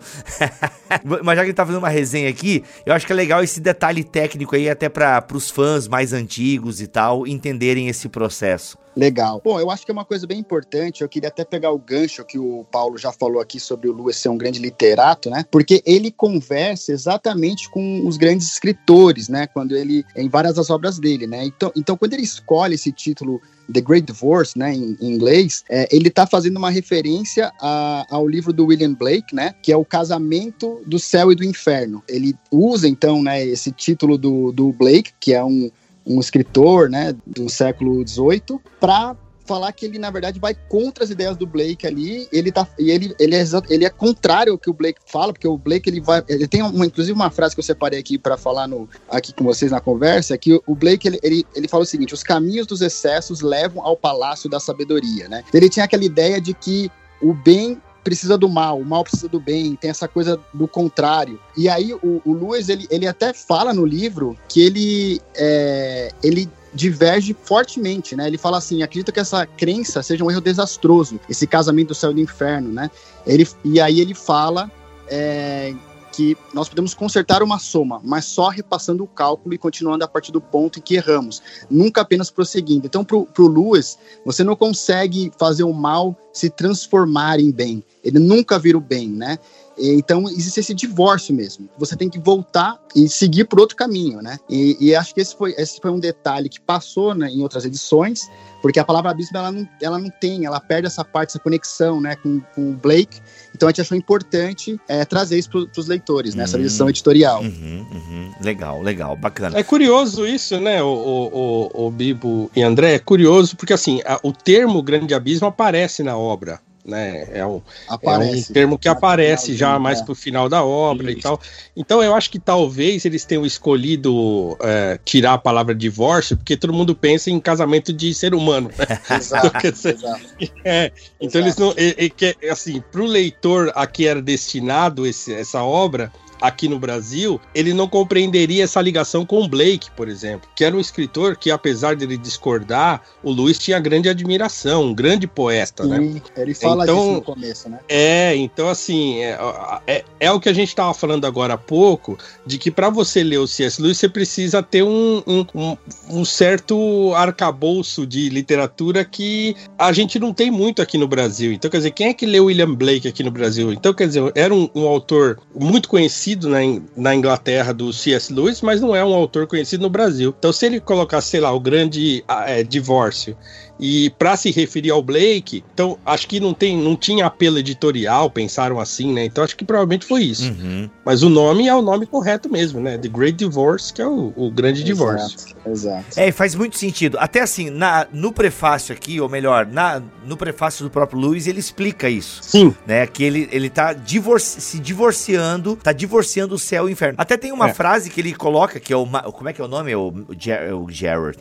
[1.04, 3.60] mas já que gente tá fazendo uma resenha aqui, eu acho que é legal esse
[3.60, 8.78] detalhe técnico aí até para os fãs mais antigos e tal entenderem esse processo.
[8.96, 9.42] Legal.
[9.44, 11.02] Bom, eu acho que é uma coisa bem importante.
[11.02, 14.18] Eu queria até pegar o gancho que o Paulo já falou aqui sobre o Lewis
[14.18, 15.46] ser um grande literato, né?
[15.50, 19.48] Porque ele conversa exatamente com os grandes escritores, né?
[19.48, 21.44] Quando ele em várias das obras dele, né?
[21.46, 25.88] Então, então quando ele escolhe esse título The Great Divorce, né, em, em inglês, é,
[25.92, 29.86] ele está fazendo uma referência a, ao livro do William Blake, né, que é o
[29.86, 32.04] Casamento do Céu e do Inferno.
[32.08, 35.72] Ele usa então, né, esse título do, do Blake, que é um
[36.06, 41.10] um escritor né, do século XVIII, para falar que ele, na verdade, vai contra as
[41.10, 42.28] ideias do Blake ali.
[42.32, 45.48] Ele tá, e ele, ele, é, ele é contrário ao que o Blake fala, porque
[45.48, 46.24] o Blake ele vai.
[46.28, 49.44] Ele tem uma, inclusive uma frase que eu separei aqui para falar no, aqui com
[49.44, 52.82] vocês na conversa, que o Blake ele, ele, ele fala o seguinte: os caminhos dos
[52.82, 55.28] excessos levam ao palácio da sabedoria.
[55.28, 55.44] Né?
[55.54, 59.40] Ele tinha aquela ideia de que o bem precisa do mal, o mal precisa do
[59.40, 61.40] bem, tem essa coisa do contrário.
[61.56, 66.50] E aí o, o Lewis, ele, ele até fala no livro que ele, é, ele
[66.74, 68.28] diverge fortemente, né?
[68.28, 72.12] Ele fala assim, acredita que essa crença seja um erro desastroso, esse casamento do céu
[72.12, 72.90] e do inferno, né?
[73.26, 74.70] Ele, e aí ele fala
[75.08, 75.74] é,
[76.14, 80.32] que nós podemos consertar uma soma, mas só repassando o cálculo e continuando a partir
[80.32, 82.86] do ponto em que erramos, nunca apenas prosseguindo.
[82.86, 87.84] Então, para o Lewis, você não consegue fazer o mal se transformar em bem.
[88.04, 89.40] Ele nunca vira o bem, né?
[89.78, 91.70] Então, existe esse divórcio mesmo.
[91.78, 94.38] Você tem que voltar e seguir por outro caminho, né?
[94.50, 97.66] E, e acho que esse foi, esse foi um detalhe que passou né, em outras
[97.66, 98.30] edições,
[98.62, 102.00] porque a palavra abismo ela não, ela não tem, ela perde essa parte, essa conexão
[102.00, 103.20] né, com, com o Blake.
[103.56, 106.64] Então a gente achou importante é, trazer isso para os leitores, né, essa uhum.
[106.64, 107.42] edição editorial.
[107.42, 108.34] Uhum, uhum.
[108.42, 109.58] Legal, legal, bacana.
[109.58, 112.94] É curioso isso, né, o, o, o, o Bibo e André?
[112.94, 117.28] É curioso porque assim, a, o termo grande abismo aparece na obra né?
[117.32, 120.04] É um, aparece, é um termo que aparece já mais é.
[120.04, 121.20] pro final da obra Isso.
[121.20, 121.40] e tal.
[121.76, 126.74] Então eu acho que talvez eles tenham escolhido é, tirar a palavra divórcio, porque todo
[126.74, 128.70] mundo pensa em casamento de ser humano.
[128.78, 129.00] Né?
[129.16, 129.52] Exato,
[129.88, 130.20] então.
[130.64, 131.74] É, então eles não.
[131.78, 136.12] É, é, assim, pro leitor a que era destinado esse, essa obra
[136.44, 140.76] aqui no Brasil, ele não compreenderia essa ligação com o Blake, por exemplo, que era
[140.76, 145.86] um escritor que, apesar de ele discordar, o Lewis tinha grande admiração, um grande poeta,
[145.86, 146.00] né?
[146.00, 146.22] Sim, né?
[146.36, 147.80] Ele fala então, disso no começo, né?
[147.88, 149.40] É, então assim, é,
[149.88, 153.24] é, é o que a gente estava falando agora há pouco, de que para você
[153.24, 153.82] ler o C.S.
[153.82, 155.78] Lewis, você precisa ter um, um, um,
[156.10, 161.54] um certo arcabouço de literatura que a gente não tem muito aqui no Brasil.
[161.54, 163.72] Então, quer dizer, quem é que leu William Blake aqui no Brasil?
[163.72, 166.60] Então, quer dizer, era um, um autor muito conhecido na,
[166.96, 168.34] na Inglaterra do C.S.
[168.34, 170.34] Lewis, mas não é um autor conhecido no Brasil.
[170.38, 173.36] Então, se ele colocasse, sei lá, o grande é, divórcio
[173.80, 178.30] e para se referir ao Blake, então acho que não tem, não tinha apelo editorial,
[178.30, 179.26] pensaram assim, né?
[179.26, 180.52] Então acho que provavelmente foi isso.
[180.52, 180.90] Uhum.
[181.06, 182.98] Mas o nome é o nome correto mesmo, né?
[182.98, 185.56] The Great Divorce, que é o, o grande exato, divórcio.
[185.66, 186.06] Exato.
[186.16, 187.18] É, faz muito sentido.
[187.20, 191.60] Até assim, na, no prefácio aqui, ou melhor, na, no prefácio do próprio Lewis, ele
[191.60, 192.40] explica isso.
[192.42, 192.76] Sim.
[192.86, 193.06] Né?
[193.08, 197.16] Que ele, ele tá divorci se divorciando, tá divorciando o céu e o inferno.
[197.18, 197.74] Até tem uma é.
[197.74, 199.06] frase que ele coloca, que é o.
[199.06, 199.92] Como é que é o nome?
[199.92, 200.14] É o,
[200.48, 201.40] é o Jared.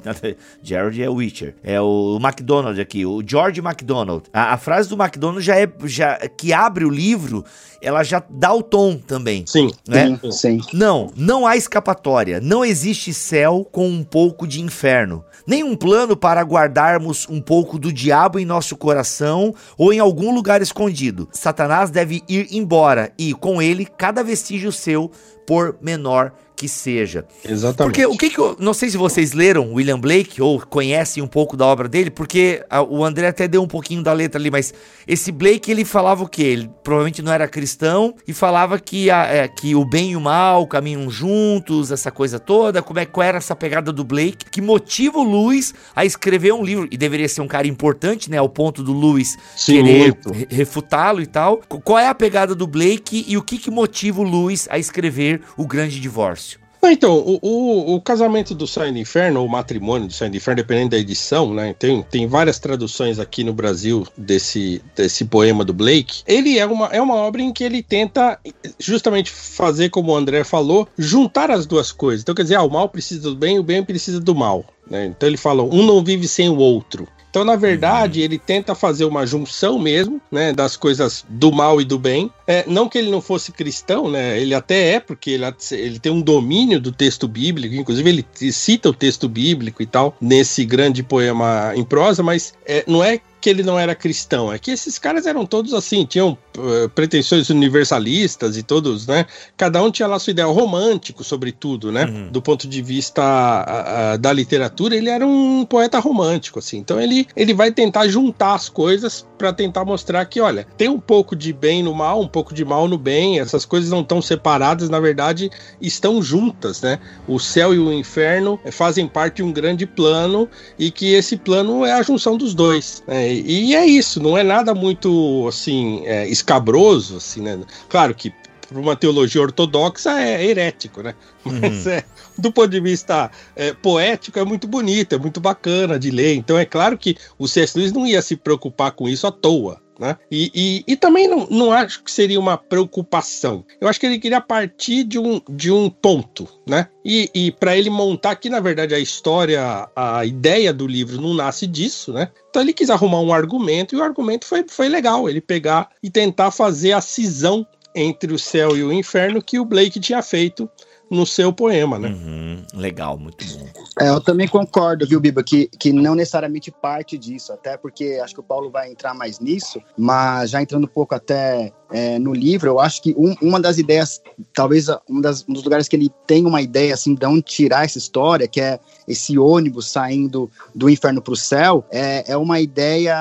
[0.63, 1.55] Jared é o Witcher.
[1.63, 4.25] É o McDonald aqui, o George McDonald.
[4.33, 7.45] A, a, frase do McDonald já é já que abre o livro,
[7.81, 9.45] ela já dá o tom também.
[9.47, 10.19] Sim, né?
[10.23, 10.61] sim, sim.
[10.73, 12.41] Não, não há escapatória.
[12.41, 15.25] Não existe céu com um pouco de inferno.
[15.47, 20.35] Nem um plano para guardarmos um pouco do diabo em nosso coração ou em algum
[20.35, 21.29] lugar escondido.
[21.33, 25.11] Satanás deve ir embora e, com ele, cada vestígio seu,
[25.47, 26.33] por menor
[26.63, 27.25] que seja.
[27.45, 27.93] Exatamente.
[27.93, 28.57] Porque o que, que eu.
[28.57, 32.65] Não sei se vocês leram William Blake ou conhecem um pouco da obra dele, porque
[32.71, 34.73] a, o André até deu um pouquinho da letra ali, mas
[35.05, 36.43] esse Blake ele falava o quê?
[36.43, 40.21] Ele provavelmente não era cristão e falava que, a, é, que o bem e o
[40.21, 42.81] mal caminham juntos, essa coisa toda.
[42.81, 46.63] Como é, qual era essa pegada do Blake que motiva o Lewis a escrever um
[46.63, 46.87] livro?
[46.93, 48.39] E deveria ser um cara importante, né?
[48.39, 50.17] Ao ponto do Lewis Sim, querer
[50.49, 51.61] refutá-lo e tal.
[51.83, 55.41] Qual é a pegada do Blake e o que, que motiva o Lewis a escrever
[55.57, 56.52] O Grande Divórcio?
[56.85, 60.27] Então, o, o, o, casamento do Céu e do Inferno, ou o matrimônio do Céu
[60.27, 61.75] e do Inferno, dependendo da edição, né?
[61.79, 66.23] Tem, tem várias traduções aqui no Brasil desse, desse poema do Blake.
[66.27, 68.39] Ele é uma, é uma obra em que ele tenta
[68.79, 72.23] justamente fazer, como o André falou, juntar as duas coisas.
[72.23, 74.65] Então, quer dizer, ah, o mal precisa do bem, o bem precisa do mal.
[74.89, 75.07] Né?
[75.07, 77.07] Então ele fala, um não vive sem o outro.
[77.33, 78.25] Então, na verdade, uhum.
[78.27, 82.31] ele tenta fazer uma junção mesmo, né, das coisas do mal e do bem.
[82.47, 86.11] É, não que ele não fosse cristão, né, ele até é, porque ele, ele tem
[86.11, 91.03] um domínio do texto bíblico, inclusive ele cita o texto bíblico e tal, nesse grande
[91.03, 94.99] poema em prosa, mas é, não é que ele não era cristão, é que esses
[94.99, 99.27] caras eram todos assim, tinham uh, pretensões universalistas e todos, né?
[99.57, 102.05] Cada um tinha lá sua ideia romântico, sobretudo, né?
[102.05, 102.31] Uhum.
[102.31, 106.79] Do ponto de vista uh, uh, da literatura, ele era um poeta romântico, assim.
[106.79, 111.01] Então ele, ele vai tentar juntar as coisas para tentar mostrar que, olha, tem um
[111.01, 114.23] pouco de bem no mal, um pouco de mal no bem, essas coisas não estão
[114.23, 116.99] separadas, na verdade, estão juntas, né?
[117.29, 121.85] O céu e o inferno fazem parte de um grande plano e que esse plano
[121.85, 123.33] é a junção dos dois, né?
[123.33, 127.61] E é isso, não é nada muito assim é, escabroso, assim, né?
[127.89, 128.33] Claro que
[128.73, 131.15] para uma teologia ortodoxa é herético, né?
[131.45, 131.61] Uhum.
[131.61, 132.05] Mas é,
[132.39, 136.35] do ponto de vista é, poético é muito bonito, é muito bacana de ler.
[136.35, 137.77] Então é claro que o C.S.
[137.79, 139.81] Lewis não ia se preocupar com isso à toa.
[139.99, 140.17] Né?
[140.31, 143.65] E, e, e, também não, não acho que seria uma preocupação.
[143.81, 146.89] Eu acho que ele queria partir de um, de um ponto, né?
[147.05, 151.35] E, e para ele montar que, na verdade, a história, a ideia do livro não
[151.35, 152.31] nasce disso, né?
[152.49, 155.29] Então ele quis arrumar um argumento e o argumento foi, foi legal.
[155.29, 159.65] Ele pegar e tentar fazer a cisão entre o céu e o inferno que o
[159.65, 160.69] Blake tinha feito
[161.13, 162.09] no seu poema, né?
[162.09, 163.67] Uhum, legal, muito bom.
[164.01, 168.33] É, eu também concordo, viu, Biba, que, que não necessariamente parte disso, até porque acho
[168.33, 172.33] que o Paulo vai entrar mais nisso, mas já entrando um pouco até é, no
[172.33, 174.23] livro, eu acho que um, uma das ideias,
[174.55, 177.85] talvez um, das, um dos lugares que ele tem uma ideia, assim, de onde tirar
[177.85, 178.81] essa história, que é
[179.13, 183.17] esse ônibus saindo do inferno para o céu, é, é uma ideia,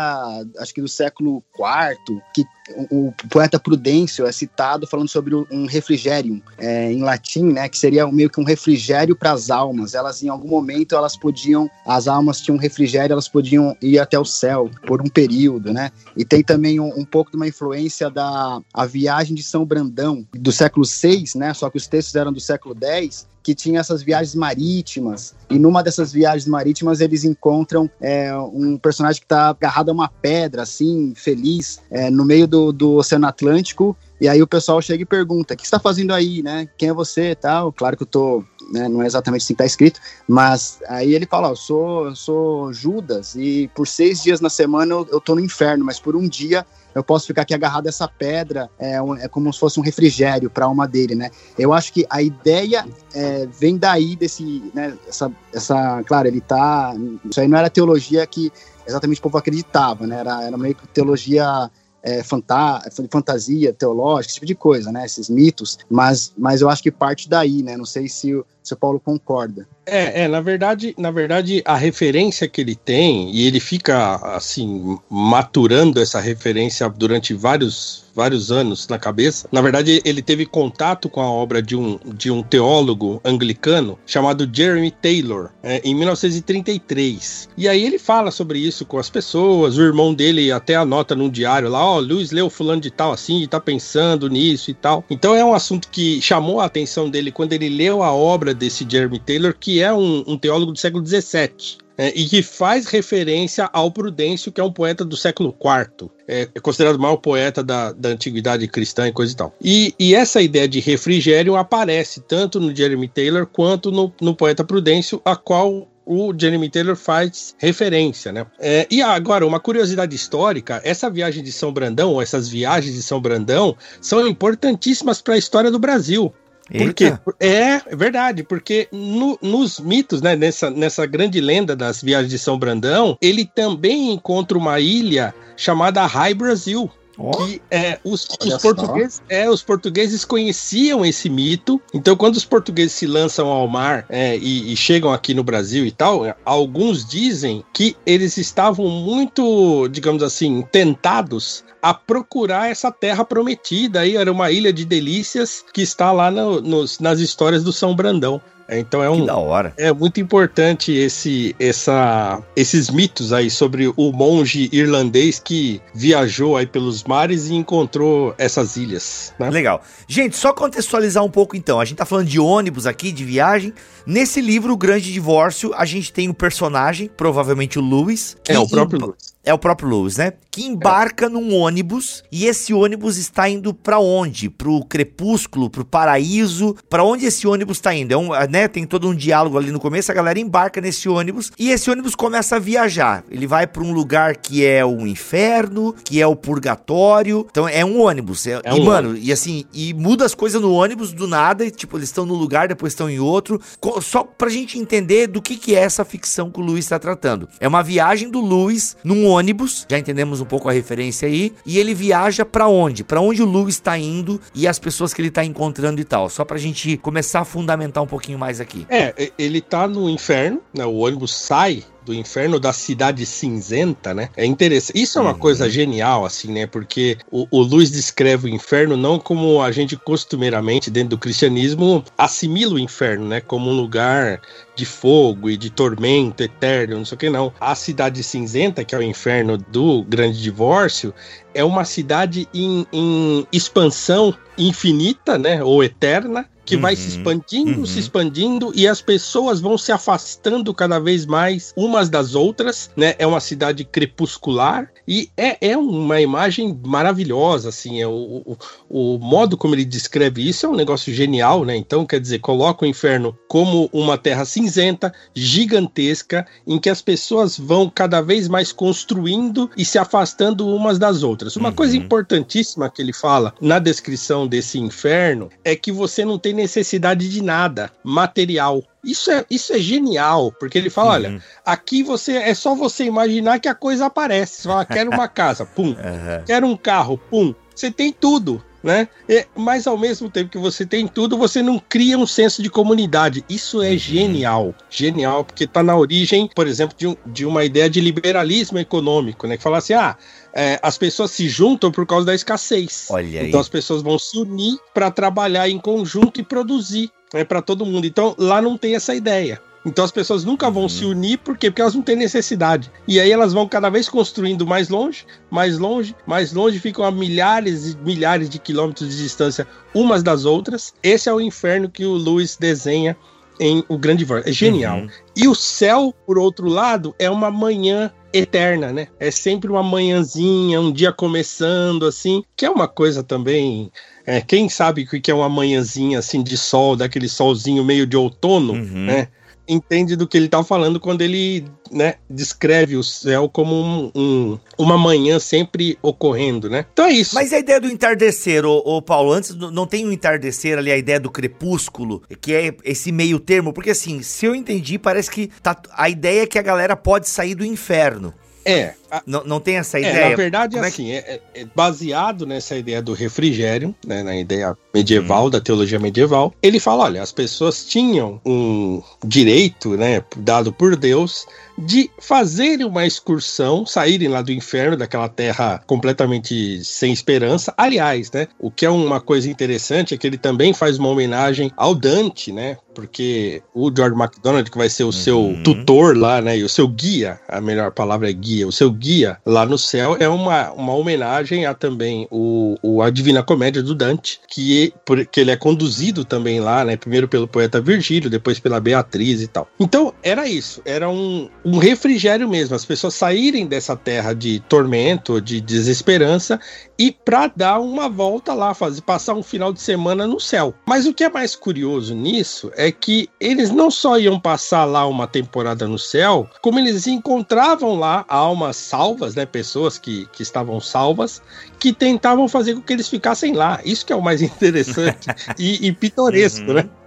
[0.58, 2.46] acho que do século IV, que
[2.90, 8.10] o poeta Prudêncio é citado falando sobre um refrigério é, em latim, né, que seria
[8.12, 9.94] meio que um refrigério para as almas.
[9.94, 14.18] Elas em algum momento elas podiam, as almas tinham um refrigério, elas podiam ir até
[14.18, 15.92] o céu por um período, né?
[16.16, 20.26] E tem também um, um pouco de uma influência da a viagem de São Brandão
[20.34, 21.54] do século VI, né?
[21.54, 25.36] Só que os textos eram do século X que tinha essas viagens marítimas.
[25.50, 30.08] E numa dessas viagens marítimas eles encontram é, um personagem que está agarrado a uma
[30.08, 33.98] pedra, assim, feliz, é, no meio do, do Oceano Atlântico.
[34.20, 36.68] E aí o pessoal chega e pergunta: o que está fazendo aí, né?
[36.78, 37.72] Quem é você tal?
[37.74, 41.26] Claro que eu estou né, não é exatamente assim que está escrito, mas aí ele
[41.26, 45.36] fala: eu sou, eu sou Judas e por seis dias na semana eu, eu tô
[45.36, 49.02] no inferno, mas por um dia eu posso ficar aqui agarrado a essa pedra, é,
[49.02, 51.30] um, é como se fosse um refrigério para a alma dele, né?
[51.58, 56.94] Eu acho que a ideia é, vem daí desse, né, essa, essa, claro, ele tá,
[57.30, 58.52] isso aí não era teologia que
[58.86, 60.20] exatamente o povo acreditava, né?
[60.20, 61.70] Era, era meio que teologia
[62.04, 65.06] é, fanta fantasia teológica, esse tipo de coisa, né?
[65.06, 67.78] Esses mitos, mas, mas eu acho que parte daí, né?
[67.78, 69.68] Não sei se se Paulo concorda.
[69.86, 74.98] É, é, na verdade, na verdade, a referência que ele tem, e ele fica assim,
[75.10, 79.50] maturando essa referência durante vários, vários anos na cabeça.
[79.52, 84.50] Na verdade, ele teve contato com a obra de um, de um teólogo anglicano chamado
[84.52, 87.50] Jeremy Taylor, é, em 1933.
[87.58, 91.30] E aí ele fala sobre isso com as pessoas, o irmão dele até anota num
[91.30, 94.74] diário lá, ó, oh, Luiz leu fulano de tal assim, e tá pensando nisso e
[94.74, 95.04] tal.
[95.10, 98.86] Então é um assunto que chamou a atenção dele quando ele leu a obra desse
[98.88, 101.82] Jeremy Taylor, que é um, um teólogo do século XVII.
[101.98, 106.10] É, e que faz referência ao Prudêncio, que é um poeta do século IV.
[106.28, 109.56] É, é considerado o maior poeta da, da antiguidade cristã e coisa e tal.
[109.62, 114.64] E, e, essa ideia de refrigério aparece tanto no Jeremy Taylor quanto no, no poeta
[114.64, 118.46] Prudêncio, a qual o Jeremy Taylor faz referência, né?
[118.60, 123.04] É, e agora, uma curiosidade histórica: essa viagem de São Brandão, ou essas viagens de
[123.04, 126.34] São Brandão, são importantíssimas para a história do Brasil.
[126.78, 127.14] Por quê?
[127.40, 132.40] É, é verdade, porque no, nos mitos, né, nessa, nessa grande lenda das viagens de
[132.40, 136.90] São Brandão, ele também encontra uma ilha chamada High Brasil.
[137.24, 137.32] Oh.
[137.32, 141.80] Que é, os, os portugueses, é, os portugueses conheciam esse mito.
[141.94, 145.86] Então, quando os portugueses se lançam ao mar é, e, e, chegam aqui no Brasil
[145.86, 153.24] e tal, alguns dizem que eles estavam muito, digamos assim, tentados a procurar essa terra
[153.24, 154.02] prometida.
[154.02, 157.96] Aí era uma ilha de delícias que está lá no, nos, nas histórias do São
[157.96, 158.42] Brandão.
[158.80, 159.22] Então é um.
[159.22, 159.74] Que da hora.
[159.78, 166.66] É muito importante esse, essa, esses mitos aí sobre o monge irlandês que viajou aí
[166.66, 169.34] pelos mares e encontrou essas ilhas.
[169.38, 169.50] Né?
[169.50, 169.82] Legal.
[170.08, 171.80] Gente, só contextualizar um pouco então.
[171.80, 173.74] A gente tá falando de ônibus aqui, de viagem.
[174.06, 178.38] Nesse livro, O Grande Divórcio, a gente tem o um personagem, provavelmente o Lewis.
[178.48, 179.31] É, o próprio Lewis.
[179.44, 180.34] É o próprio Lewis, né?
[180.52, 181.30] Que embarca é.
[181.30, 184.50] num ônibus e esse ônibus está indo para onde?
[184.50, 186.76] Pro crepúsculo, pro paraíso?
[186.90, 188.14] Para onde esse ônibus está indo?
[188.14, 188.68] É um, né?
[188.68, 192.14] Tem todo um diálogo ali no começo, a galera embarca nesse ônibus e esse ônibus
[192.14, 193.24] começa a viajar.
[193.32, 197.48] Ele vai para um lugar que é o inferno, que é o purgatório.
[197.50, 198.46] Então é um ônibus.
[198.46, 199.28] É, é um e mano, ônibus.
[199.28, 202.36] e assim, e muda as coisas no ônibus do nada, e, tipo, eles estão num
[202.36, 203.60] lugar, depois estão em outro.
[204.02, 207.50] Só pra gente entender do que que é essa ficção que o Luiz está tratando.
[207.60, 211.80] É uma viagem do Luiz num ônibus, já entendemos um pouco a referência aí, e
[211.80, 213.04] ele viaja para onde?
[213.04, 216.30] Para onde o Lu está indo e as pessoas que ele tá encontrando e tal.
[216.30, 218.86] Só pra gente começar a fundamentar um pouquinho mais aqui.
[218.90, 220.86] É, ele tá no inferno, né?
[220.86, 224.30] O ônibus sai do inferno da cidade cinzenta, né?
[224.36, 225.02] É interessante.
[225.02, 225.40] Isso é uma uhum.
[225.40, 226.66] coisa genial, assim, né?
[226.66, 232.04] Porque o, o Luiz descreve o inferno não como a gente costumeiramente, dentro do cristianismo,
[232.18, 233.42] assimila o inferno, né?
[233.42, 234.42] Como um lugar
[234.76, 237.54] de fogo e de tormento eterno, não sei o que não.
[237.60, 241.14] A cidade cinzenta, que é o inferno do grande divórcio,
[241.54, 244.34] é uma cidade em, em expansão
[244.68, 245.64] infinita, né?
[245.64, 247.18] Ou eterna, que uhum, vai se uhum.
[247.18, 247.86] expandindo, uhum.
[247.86, 253.16] se expandindo e as pessoas vão se afastando cada vez mais umas das outras, né?
[253.18, 258.12] É uma cidade crepuscular e é, é uma imagem maravilhosa, assim, é o,
[258.46, 258.58] o,
[258.90, 261.76] o modo como ele descreve isso é um negócio genial, né?
[261.76, 267.58] Então, quer dizer, coloca o inferno como uma terra cinzenta, gigantesca, em que as pessoas
[267.58, 271.56] vão cada vez mais construindo e se afastando umas das outras.
[271.56, 271.76] Uma uhum.
[271.76, 277.30] coisa importantíssima que ele fala na descrição desse inferno é que você não tem necessidade
[277.30, 278.84] de nada material.
[279.04, 281.16] Isso é, isso é genial, porque ele fala: uhum.
[281.16, 284.62] olha, aqui você é só você imaginar que a coisa aparece.
[284.62, 285.96] Você fala, quero uma casa, pum.
[286.12, 286.44] Uhum.
[286.46, 287.54] Quero um carro, pum.
[287.74, 289.08] Você tem tudo né?
[289.30, 292.70] E, mas ao mesmo tempo que você tem tudo, você não cria um senso de
[292.70, 293.46] comunidade.
[293.50, 293.98] Isso é uhum.
[293.98, 298.80] genial, genial, porque está na origem, por exemplo, de, um, de, uma ideia de liberalismo
[298.80, 299.58] econômico, né?
[299.58, 300.18] Que fala assim, ah,
[300.54, 303.08] é, as pessoas se juntam por causa da escassez.
[303.10, 307.62] Olha então as pessoas vão se unir para trabalhar em conjunto e produzir né, para
[307.62, 308.06] todo mundo.
[308.06, 309.62] Então lá não tem essa ideia.
[309.86, 310.90] Então as pessoas nunca vão uhum.
[310.90, 311.72] se unir, por quê?
[311.72, 312.92] Porque elas não têm necessidade.
[313.08, 317.12] E aí elas vão cada vez construindo mais longe, mais longe, mais longe, ficam a
[317.12, 320.94] milhares e milhares de quilômetros de distância umas das outras.
[321.02, 323.18] Esse é o inferno que o Lewis desenha
[323.60, 324.50] em O Grande Divórcio.
[324.50, 325.00] É genial.
[325.00, 325.10] Uhum.
[325.36, 329.08] E o céu, por outro lado, é uma manhã eterna, né?
[329.20, 333.92] É sempre uma manhãzinha, um dia começando, assim, que é uma coisa também.
[334.26, 338.16] É, quem sabe o que é uma manhãzinha assim de sol, daquele solzinho meio de
[338.16, 339.06] outono, uhum.
[339.06, 339.28] né?
[339.72, 344.60] Entende do que ele está falando quando ele né, descreve o céu como um, um,
[344.78, 346.86] uma manhã sempre ocorrendo, né?
[346.92, 347.34] Então é isso.
[347.34, 350.98] Mas a ideia do entardecer, ô, ô Paulo, antes não tem um entardecer ali, a
[350.98, 355.50] ideia do crepúsculo, que é esse meio termo, porque assim, se eu entendi, parece que
[355.64, 358.34] tá, a ideia é que a galera pode sair do inferno.
[358.66, 358.94] É.
[359.12, 360.14] A, não, não tem essa ideia?
[360.14, 364.78] É, na verdade, é assim, é, é, baseado nessa ideia do refrigério, né, na ideia
[364.94, 365.50] medieval, hum.
[365.50, 371.46] da teologia medieval, ele fala, olha, as pessoas tinham um direito, né, dado por Deus,
[371.78, 377.74] de fazerem uma excursão, saírem lá do inferno, daquela terra completamente sem esperança.
[377.78, 381.72] Aliás, né, o que é uma coisa interessante é que ele também faz uma homenagem
[381.76, 385.12] ao Dante, né, porque o George MacDonald, que vai ser o uhum.
[385.12, 388.92] seu tutor lá, né, e o seu guia, a melhor palavra é guia, o seu
[389.02, 393.82] guia lá no céu é uma, uma homenagem a também o, o a Divina Comédia
[393.82, 394.94] do Dante, que,
[395.32, 399.48] que ele é conduzido também lá, né, primeiro pelo poeta Virgílio, depois pela Beatriz e
[399.48, 399.68] tal.
[399.80, 405.42] Então, era isso, era um, um refrigério mesmo, as pessoas saírem dessa terra de tormento,
[405.42, 406.60] de desesperança
[406.98, 410.76] e para dar uma volta lá, fazer passar um final de semana no céu.
[410.86, 415.08] Mas o que é mais curioso nisso é que eles não só iam passar lá
[415.08, 420.82] uma temporada no céu, como eles encontravam lá almas salvas, né, pessoas que, que estavam
[420.82, 421.42] salvas,
[421.80, 423.80] que tentavam fazer com que eles ficassem lá.
[423.86, 425.28] Isso que é o mais interessante
[425.58, 426.74] e, e, pitoresco, uhum.
[426.74, 426.90] né?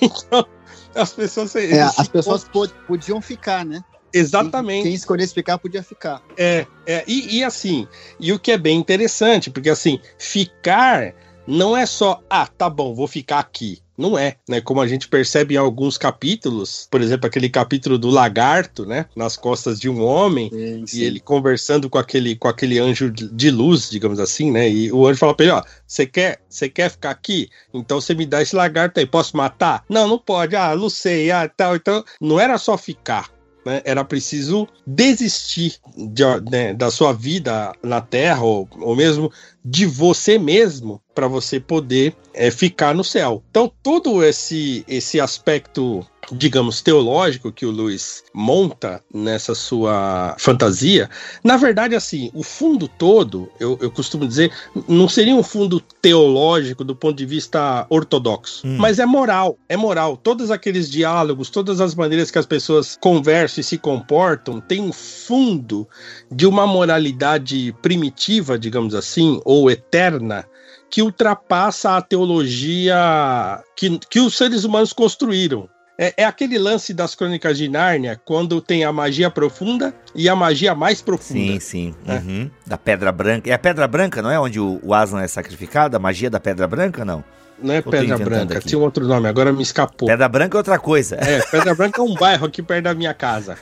[0.00, 0.46] Então,
[0.94, 1.56] as pessoas.
[1.56, 2.46] É, as pessoas
[2.86, 3.82] podiam ficar, né?
[4.12, 4.84] Exatamente.
[4.84, 6.22] Quem escolhesse ficar podia ficar.
[6.36, 7.88] É, é e, e, assim,
[8.20, 11.14] e o que é bem interessante, porque assim, ficar
[11.46, 13.80] não é só, ah, tá bom, vou ficar aqui.
[14.02, 14.60] Não é, né?
[14.60, 19.06] Como a gente percebe em alguns capítulos, por exemplo, aquele capítulo do lagarto, né?
[19.14, 20.98] Nas costas de um homem, sim, sim.
[20.98, 24.68] e ele conversando com aquele, com aquele anjo de luz, digamos assim, né?
[24.68, 27.48] E o anjo fala pra ele: ó, você quer, você quer ficar aqui?
[27.72, 29.84] Então você me dá esse lagarto aí, posso matar?
[29.88, 31.76] Não, não pode, ah, não sei, ah, tal.
[31.76, 33.30] Então, não era só ficar,
[33.64, 39.30] né, era preciso desistir de, né, da sua vida na Terra, ou, ou mesmo
[39.64, 43.42] de você mesmo, para você poder é, ficar no céu.
[43.50, 51.10] Então, todo esse, esse aspecto digamos, teológico que o Luiz monta nessa sua fantasia,
[51.42, 54.52] na verdade, assim, o fundo todo, eu, eu costumo dizer,
[54.88, 58.76] não seria um fundo teológico do ponto de vista ortodoxo, hum.
[58.78, 60.16] mas é moral, é moral.
[60.16, 64.92] Todos aqueles diálogos, todas as maneiras que as pessoas conversam e se comportam, tem um
[64.92, 65.88] fundo
[66.30, 70.46] de uma moralidade primitiva, digamos assim, ou eterna,
[70.88, 75.68] que ultrapassa a teologia que, que os seres humanos construíram.
[75.98, 80.34] É, é, aquele lance das crônicas de Nárnia, quando tem a magia profunda e a
[80.34, 81.52] magia mais profunda.
[81.52, 81.94] Sim, sim.
[82.06, 82.14] É.
[82.14, 82.50] Uhum.
[82.66, 83.50] Da Pedra Branca.
[83.50, 84.40] É a Pedra Branca, não é?
[84.40, 85.96] Onde o, o Aslan é sacrificado?
[85.96, 87.22] A magia da Pedra Branca, não?
[87.62, 88.68] Não é Pedra Branca, aqui.
[88.68, 90.08] tinha um outro nome, agora me escapou.
[90.08, 91.16] Pedra Branca é outra coisa.
[91.16, 93.56] É, Pedra Branca é um bairro aqui perto da minha casa.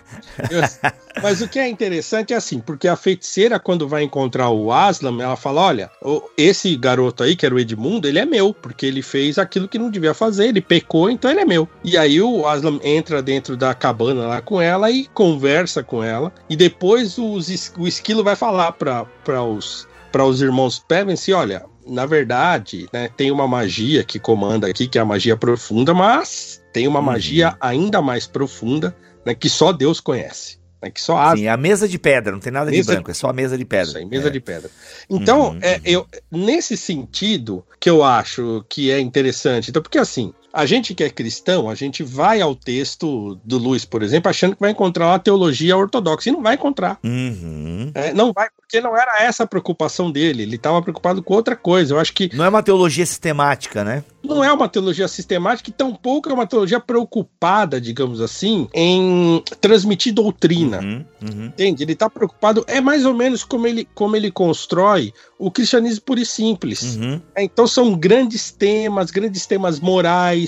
[0.50, 0.60] Eu,
[1.22, 5.20] mas o que é interessante é assim, porque a feiticeira, quando vai encontrar o Aslam,
[5.20, 5.90] ela fala: olha,
[6.36, 9.78] esse garoto aí, que era o Edmundo, ele é meu, porque ele fez aquilo que
[9.78, 11.68] não devia fazer, ele pecou, então ele é meu.
[11.84, 16.32] E aí o Aslam entra dentro da cabana lá com ela e conversa com ela,
[16.48, 19.06] e depois os, o esquilo vai falar para
[19.42, 24.86] os para os irmãos Pevensey, olha, na verdade, né, tem uma magia que comanda aqui,
[24.86, 27.06] que é a magia profunda, mas tem uma uhum.
[27.06, 30.58] magia ainda mais profunda, né, que só Deus conhece.
[30.80, 31.36] Né, que só a...
[31.36, 33.10] Sim, é a mesa de pedra, não tem nada mesa de branco, de...
[33.10, 33.88] é só a mesa de pedra.
[33.88, 34.30] Isso aí, mesa é.
[34.30, 34.70] de pedra.
[35.10, 35.80] Então, uhum, é, uhum.
[35.84, 41.04] eu, nesse sentido que eu acho que é interessante, então, porque assim, a gente que
[41.04, 45.06] é cristão, a gente vai ao texto do Luiz, por exemplo, achando que vai encontrar
[45.08, 46.98] uma teologia ortodoxa e não vai encontrar.
[47.04, 47.92] Uhum.
[47.94, 50.42] É, não vai, porque não era essa a preocupação dele.
[50.42, 51.94] Ele estava preocupado com outra coisa.
[51.94, 52.30] Eu acho que.
[52.34, 54.04] Não é uma teologia sistemática, né?
[54.22, 60.12] Não é uma teologia sistemática e tampouco é uma teologia preocupada, digamos assim, em transmitir
[60.12, 60.80] doutrina.
[60.80, 61.46] Uhum, uhum.
[61.46, 61.84] Entende?
[61.84, 62.64] Ele está preocupado.
[62.66, 66.96] É mais ou menos como ele, como ele constrói o cristianismo puro e simples.
[66.96, 67.20] Uhum.
[67.34, 70.39] É, então são grandes temas, grandes temas morais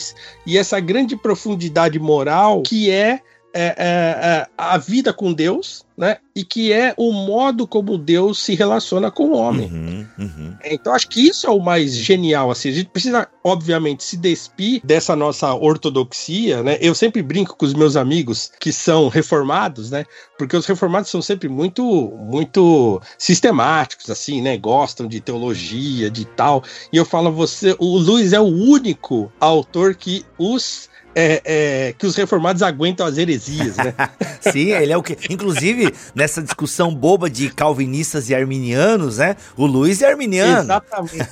[0.47, 3.21] e essa grande profundidade moral que é
[3.55, 6.17] é, é, é, a vida com Deus, né?
[6.35, 9.71] E que é o modo como Deus se relaciona com o homem.
[9.71, 10.57] Uhum, uhum.
[10.65, 12.51] Então acho que isso é o mais genial.
[12.51, 16.79] Assim, a gente precisa, obviamente, se despir dessa nossa ortodoxia, né?
[16.81, 20.05] Eu sempre brinco com os meus amigos que são reformados, né?
[20.39, 21.83] Porque os reformados são sempre muito,
[22.19, 24.57] muito sistemáticos, assim, né?
[24.57, 26.65] Gostam de teologia, de tal.
[26.93, 32.07] E eu falo, você, o Luiz é o único autor que os é, é, que
[32.07, 33.95] os reformados aguentam as heresias, né?
[34.41, 35.17] Sim, ele é o que.
[35.31, 39.37] Inclusive, nessa discussão boba de calvinistas e arminianos, né?
[39.57, 40.63] O Luiz é arminiano.
[40.63, 41.27] Exatamente.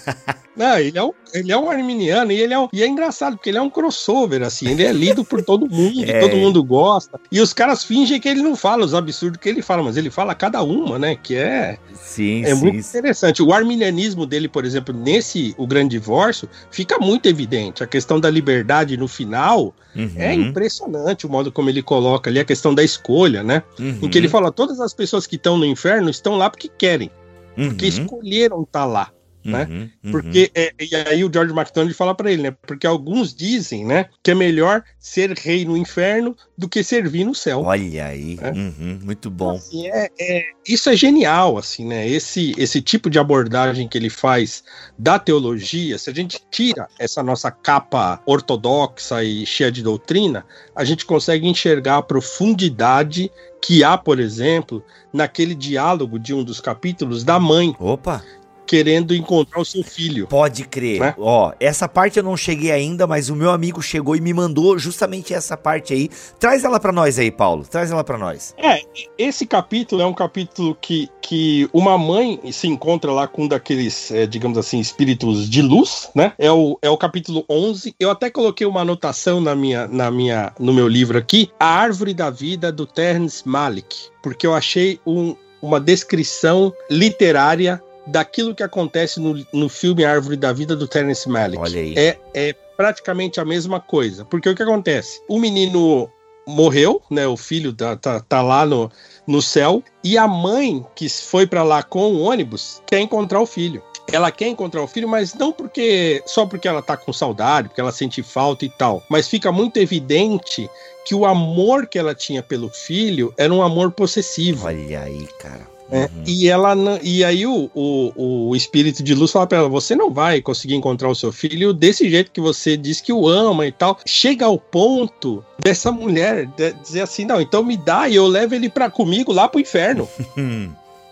[0.56, 3.36] Não, ele é um, ele é um arminiano e ele é um, e é engraçado
[3.36, 6.20] porque ele é um crossover assim, ele é lido por todo mundo, é.
[6.20, 7.18] todo mundo gosta.
[7.32, 10.10] E os caras fingem que ele não fala os absurdos que ele fala, mas ele
[10.10, 12.60] fala cada uma, né, que é Sim, é sim.
[12.60, 13.42] muito interessante.
[13.42, 17.82] O arminianismo dele, por exemplo, nesse o grande divórcio, fica muito evidente.
[17.82, 20.12] A questão da liberdade no final uhum.
[20.16, 23.62] é impressionante o modo como ele coloca ali a questão da escolha, né?
[23.78, 23.98] Uhum.
[24.02, 27.10] Em que ele fala todas as pessoas que estão no inferno estão lá porque querem,
[27.56, 27.68] uhum.
[27.68, 29.12] porque escolheram estar tá lá
[29.44, 29.66] né?
[29.70, 30.10] Uhum, uhum.
[30.12, 32.56] Porque é, e aí o George McDonald fala para ele, né?
[32.66, 37.34] Porque alguns dizem, né, que é melhor ser rei no inferno do que servir no
[37.34, 37.62] céu.
[37.62, 38.52] Olha aí, né?
[38.52, 39.52] uhum, muito bom.
[39.52, 42.06] Assim, é, é, isso é genial, assim, né?
[42.06, 44.62] Esse esse tipo de abordagem que ele faz
[44.98, 50.84] da teologia, se a gente tira essa nossa capa ortodoxa e cheia de doutrina, a
[50.84, 53.30] gente consegue enxergar a profundidade
[53.60, 54.82] que há, por exemplo,
[55.12, 57.74] naquele diálogo de um dos capítulos da mãe.
[57.78, 58.22] Opa!
[58.70, 60.28] Querendo encontrar o seu filho.
[60.28, 61.00] Pode crer.
[61.00, 61.14] Né?
[61.18, 64.78] Ó, essa parte eu não cheguei ainda, mas o meu amigo chegou e me mandou
[64.78, 66.08] justamente essa parte aí.
[66.38, 67.64] Traz ela para nós aí, Paulo.
[67.68, 68.54] Traz ela para nós.
[68.56, 68.80] É,
[69.18, 74.12] esse capítulo é um capítulo que, que uma mãe se encontra lá com um daqueles,
[74.12, 76.32] é, digamos assim, espíritos de luz, né?
[76.38, 77.96] É o, é o capítulo 11.
[77.98, 82.14] Eu até coloquei uma anotação na minha, na minha, no meu livro aqui, A Árvore
[82.14, 89.20] da Vida do Terence Malick, porque eu achei um, uma descrição literária daquilo que acontece
[89.20, 91.62] no, no filme Árvore da Vida do Terence Malick.
[91.62, 91.94] Olha aí.
[91.96, 94.24] É, é praticamente a mesma coisa.
[94.24, 95.20] Porque o que acontece?
[95.28, 96.10] O menino
[96.46, 97.26] morreu, né?
[97.26, 98.90] O filho tá, tá, tá lá no,
[99.26, 99.82] no céu.
[100.02, 103.82] E a mãe, que foi para lá com o ônibus, quer encontrar o filho.
[104.12, 107.80] Ela quer encontrar o filho, mas não porque só porque ela tá com saudade, porque
[107.80, 109.02] ela sente falta e tal.
[109.08, 110.68] Mas fica muito evidente
[111.04, 114.66] que o amor que ela tinha pelo filho era um amor possessivo.
[114.66, 115.69] Olha aí, cara.
[115.92, 116.08] É.
[116.26, 120.10] E ela e aí o, o, o espírito de luz fala para ela: você não
[120.10, 123.72] vai conseguir encontrar o seu filho desse jeito que você diz que o ama e
[123.72, 123.98] tal.
[124.06, 128.54] Chega ao ponto dessa mulher de dizer assim: não, então me dá e eu levo
[128.54, 130.08] ele para comigo lá pro inferno.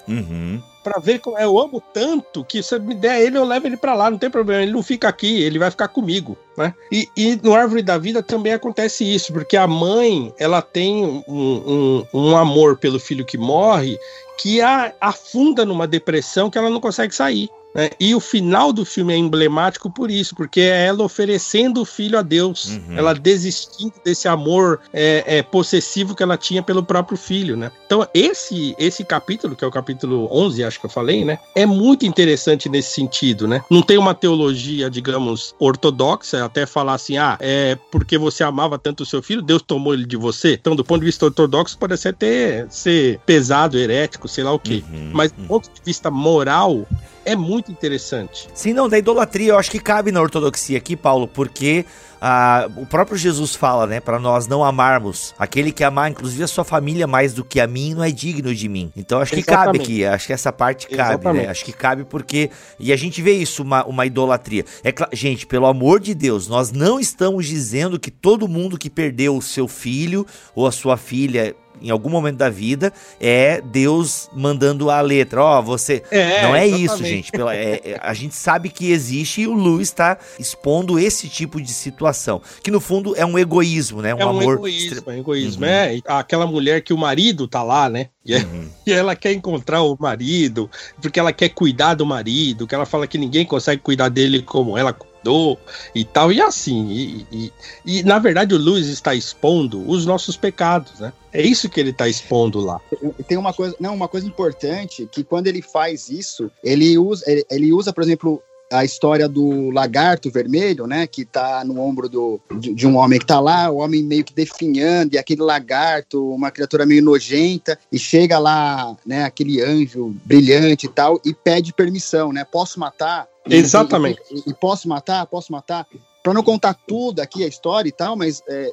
[0.07, 3.66] uhum para ver como é, eu amo tanto que se me der ele, eu levo
[3.66, 6.74] ele para lá, não tem problema, ele não fica aqui, ele vai ficar comigo, né?
[6.91, 11.24] E, e no Árvore da Vida também acontece isso, porque a mãe, ela tem um,
[11.29, 13.99] um, um amor pelo filho que morre
[14.39, 17.51] que a afunda numa depressão que ela não consegue sair.
[17.75, 17.91] Né?
[18.01, 22.19] E o final do filme é emblemático por isso, porque é ela oferecendo o filho
[22.19, 22.97] a Deus, uhum.
[22.97, 27.71] ela desistindo desse amor é, é, possessivo que ela tinha pelo próprio filho, né?
[27.87, 31.39] Então, esse, esse capítulo, que é o capítulo 11, acho que eu falei, né?
[31.55, 33.62] É muito interessante nesse sentido, né?
[33.71, 39.03] Não tem uma teologia, digamos, ortodoxa, até falar assim, ah, é porque você amava tanto
[39.03, 40.55] o seu filho, Deus tomou ele de você.
[40.55, 44.83] Então, do ponto de vista ortodoxo, pode até ser pesado, herético, sei lá o quê.
[44.91, 45.11] Uhum.
[45.12, 46.87] Mas do ponto de vista moral,
[47.29, 48.49] é muito interessante.
[48.55, 51.85] Sim, não, da idolatria eu acho que cabe na ortodoxia aqui, Paulo, porque
[52.20, 55.35] ah, o próprio Jesus fala, né, para nós não amarmos.
[55.39, 58.55] Aquele que amar, inclusive, a sua família mais do que a mim, não é digno
[58.55, 58.91] de mim.
[58.97, 59.79] Então acho que Exatamente.
[59.79, 61.49] cabe aqui, acho que essa parte cabe, né?
[61.49, 62.51] Acho que cabe porque.
[62.79, 64.64] E a gente vê isso, uma, uma idolatria.
[64.83, 69.37] É Gente, pelo amor de Deus, nós não estamos dizendo que todo mundo que perdeu
[69.37, 74.91] o seu filho ou a sua filha em algum momento da vida, é Deus mandando
[74.91, 75.43] a letra.
[75.43, 76.03] Ó, oh, você.
[76.11, 76.85] É, não é exatamente.
[76.85, 77.33] isso, gente.
[77.33, 81.61] Pela, é, é, a gente sabe que existe e o Lu está expondo esse tipo
[81.61, 82.41] de situação.
[82.62, 84.14] Que no fundo é um egoísmo, né?
[84.14, 84.55] Um é um amor.
[84.55, 85.64] Egoísmo, é um egoísmo.
[85.64, 85.70] Uhum.
[85.70, 88.09] É aquela mulher que o marido tá lá, né?
[88.24, 88.68] E, é, uhum.
[88.87, 90.70] e ela quer encontrar o marido,
[91.01, 94.76] porque ela quer cuidar do marido, que ela fala que ninguém consegue cuidar dele como
[94.76, 95.59] ela cuidou
[95.95, 96.89] e tal, e assim.
[96.89, 97.53] E, e,
[97.85, 101.12] e na verdade o Luiz está expondo os nossos pecados, né?
[101.33, 102.81] É isso que ele está expondo lá.
[103.27, 107.47] Tem uma coisa, não, uma coisa importante que quando ele faz isso, ele usa, ele,
[107.51, 112.41] ele usa, por exemplo, a história do lagarto vermelho, né, que tá no ombro do,
[112.59, 116.35] de, de, um homem que tá lá, o homem meio que definhando, e aquele lagarto,
[116.35, 121.73] uma criatura meio nojenta, e chega lá, né, aquele anjo brilhante e tal, e pede
[121.73, 123.27] permissão, né, posso matar?
[123.49, 124.21] Exatamente.
[124.31, 125.27] E, e, posso matar?
[125.27, 125.87] Posso matar?
[126.23, 128.71] Para não contar tudo aqui a história e tal, mas é,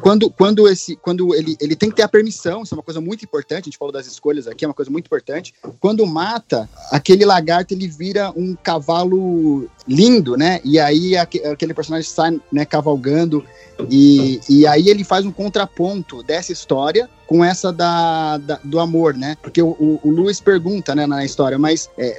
[0.00, 3.00] quando, quando, esse, quando ele, ele tem que ter a permissão, isso é uma coisa
[3.00, 5.54] muito importante, a gente falou das escolhas aqui, é uma coisa muito importante.
[5.80, 10.60] Quando mata, aquele lagarto ele vira um cavalo lindo, né?
[10.64, 13.44] E aí aquele personagem sai né, cavalgando
[13.90, 19.14] e, e aí ele faz um contraponto dessa história com essa da, da do amor,
[19.14, 19.36] né?
[19.42, 22.16] Porque o, o, o Lewis pergunta, né, na história, mas é,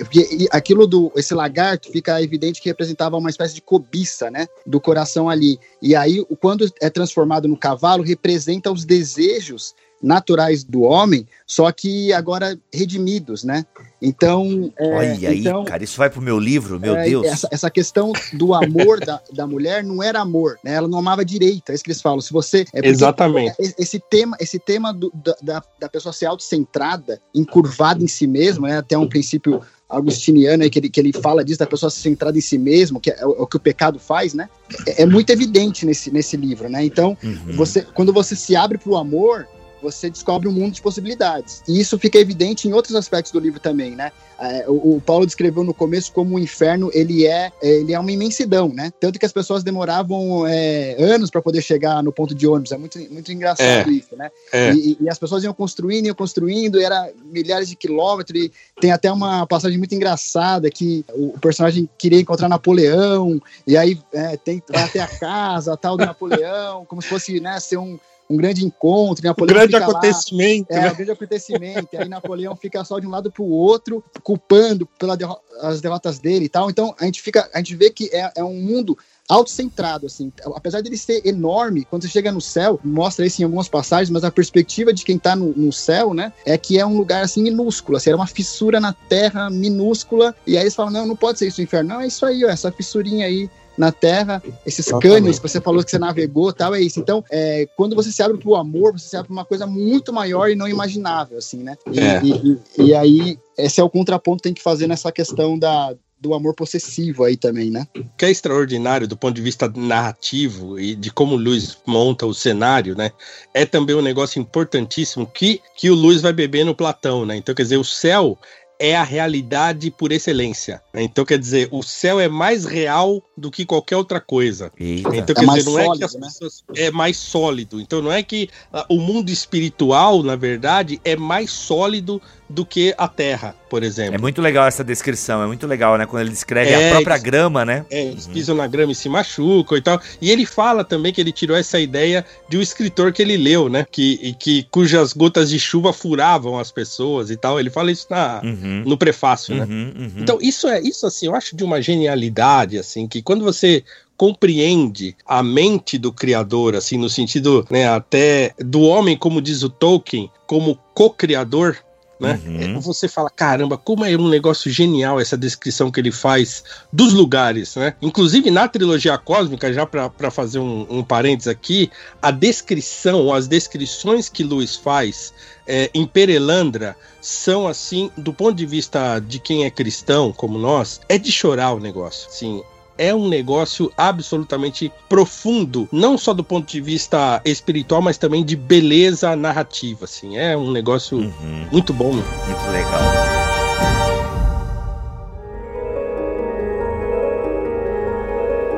[0.52, 5.28] aquilo do esse lagarto fica evidente que representava uma espécie de cobiça, né, do coração
[5.28, 5.60] ali.
[5.82, 12.14] E aí, quando é transformado no cavalo, representa os desejos naturais do homem, só que
[12.14, 13.66] agora redimidos, né?
[14.02, 14.72] Então.
[14.78, 17.26] É, Olha aí, então, cara, isso vai pro meu livro, meu é, Deus.
[17.26, 20.74] Essa, essa, questão do amor da, da mulher não era amor, né?
[20.74, 22.22] Ela não amava direita, é isso que eles falam.
[22.22, 22.66] Se você.
[22.74, 23.56] É Exatamente.
[23.78, 28.78] Esse tema, esse tema do, da, da pessoa ser autocentrada, encurvada em si mesma, né?
[28.78, 32.38] Até um princípio agustiniano aí, que ele, que ele fala disso, da pessoa ser centrada
[32.38, 34.48] em si mesmo, que é, é o que o pecado faz, né?
[34.86, 36.86] É, é, muito evidente nesse, nesse livro, né?
[36.86, 37.56] Então, uhum.
[37.56, 39.48] você, quando você se abre para o amor,
[39.82, 41.64] você descobre um mundo de possibilidades.
[41.68, 44.12] E isso fica evidente em outros aspectos do livro também, né?
[44.40, 48.12] É, o, o, Paulo descreveu no começo como o inferno ele é, ele é uma
[48.12, 48.92] imensidão, né?
[48.98, 52.72] Tanto que as pessoas demoravam é, anos para poder chegar no ponto de ônibus.
[52.72, 54.32] É muito, muito engraçado é, isso, né?
[54.54, 54.74] É.
[54.74, 58.42] E, e, as pessoas iam construindo, iam construindo, era milhares de quilômetros.
[58.42, 64.00] E tem até uma passagem muito engraçada que o personagem queria encontrar Napoleão, e aí
[64.14, 68.00] é, tem, vai até a casa tal do Napoleão, como se fosse né, ser um
[68.30, 70.72] um grande encontro, Napoleão um grande acontecimento.
[70.72, 70.92] Lá, é, né?
[70.92, 71.98] um grande acontecimento.
[71.98, 75.40] aí Napoleão fica só de um lado para o outro, culpando pelas derro
[75.82, 76.70] derrotas dele e tal.
[76.70, 80.32] Então a gente fica, a gente vê que é, é um mundo autocentrado, assim.
[80.56, 84.24] Apesar dele ser enorme, quando você chega no céu, mostra isso em algumas passagens, mas
[84.24, 87.44] a perspectiva de quem tá no, no céu, né, é que é um lugar, assim,
[87.44, 91.38] minúsculo, assim, era uma fissura na terra minúscula, e aí eles falam, não, não pode
[91.38, 91.90] ser isso o inferno.
[91.90, 93.48] Não, é isso aí, ó, essa fissurinha aí
[93.80, 97.00] na Terra, esses cânions que você falou que você navegou tal, é isso.
[97.00, 99.66] Então, é, quando você se abre para o amor, você se abre para uma coisa
[99.66, 101.78] muito maior e não imaginável, assim, né?
[101.90, 102.22] E, é.
[102.22, 105.96] e, e, e aí, esse é o contraponto que tem que fazer nessa questão da,
[106.20, 107.88] do amor possessivo aí também, né?
[107.96, 112.26] O que é extraordinário do ponto de vista narrativo e de como o Luiz monta
[112.26, 113.12] o cenário, né?
[113.54, 117.38] É também um negócio importantíssimo que, que o Luiz vai beber no Platão, né?
[117.38, 118.38] Então, quer dizer, o céu
[118.80, 120.82] é a realidade por excelência.
[120.94, 124.72] Então, quer dizer, o céu é mais real do que qualquer outra coisa.
[124.80, 125.16] Eita.
[125.16, 126.28] Então, é quer dizer, não sólido, é que as né?
[126.28, 126.64] pessoas.
[126.76, 127.82] É mais sólido.
[127.82, 132.96] Então, não é que uh, o mundo espiritual, na verdade, é mais sólido do que
[132.98, 134.16] a Terra, por exemplo.
[134.16, 136.06] É muito legal essa descrição, é muito legal, né?
[136.08, 137.86] Quando ele descreve é, a própria eles, grama, né?
[137.92, 138.34] É, eles uhum.
[138.34, 140.02] pisam na grama e se machucam e tal.
[140.20, 143.70] E ele fala também que ele tirou essa ideia de um escritor que ele leu,
[143.70, 143.86] né?
[143.92, 147.60] Que, que cujas gotas de chuva furavam as pessoas e tal.
[147.60, 148.69] Ele fala isso na, uhum.
[148.86, 149.66] No prefácio, né?
[149.66, 150.12] Uhum, uhum.
[150.18, 153.84] então, isso é isso assim, eu acho de uma genialidade, assim, que quando você
[154.16, 159.70] compreende a mente do criador, assim, no sentido, né, até do homem, como diz o
[159.70, 161.78] Tolkien, como co-criador,
[162.20, 162.40] né?
[162.46, 162.78] Uhum.
[162.78, 167.14] É, você fala, caramba, como é um negócio genial essa descrição que ele faz dos
[167.14, 167.94] lugares, né?
[168.02, 171.90] Inclusive na trilogia cósmica, já para fazer um, um parênteses aqui,
[172.22, 175.34] a descrição, as descrições que Luiz faz
[175.66, 181.00] é, em Perelandra são assim, do ponto de vista de quem é cristão, como nós,
[181.08, 182.30] é de chorar o negócio.
[182.32, 182.64] Sim,
[183.00, 188.58] é um negócio absolutamente profundo, não só do ponto de vista espiritual, mas também de
[188.58, 190.38] beleza narrativa, assim.
[190.38, 191.68] É um negócio uhum.
[191.72, 192.12] muito bom.
[192.12, 193.39] Muito legal.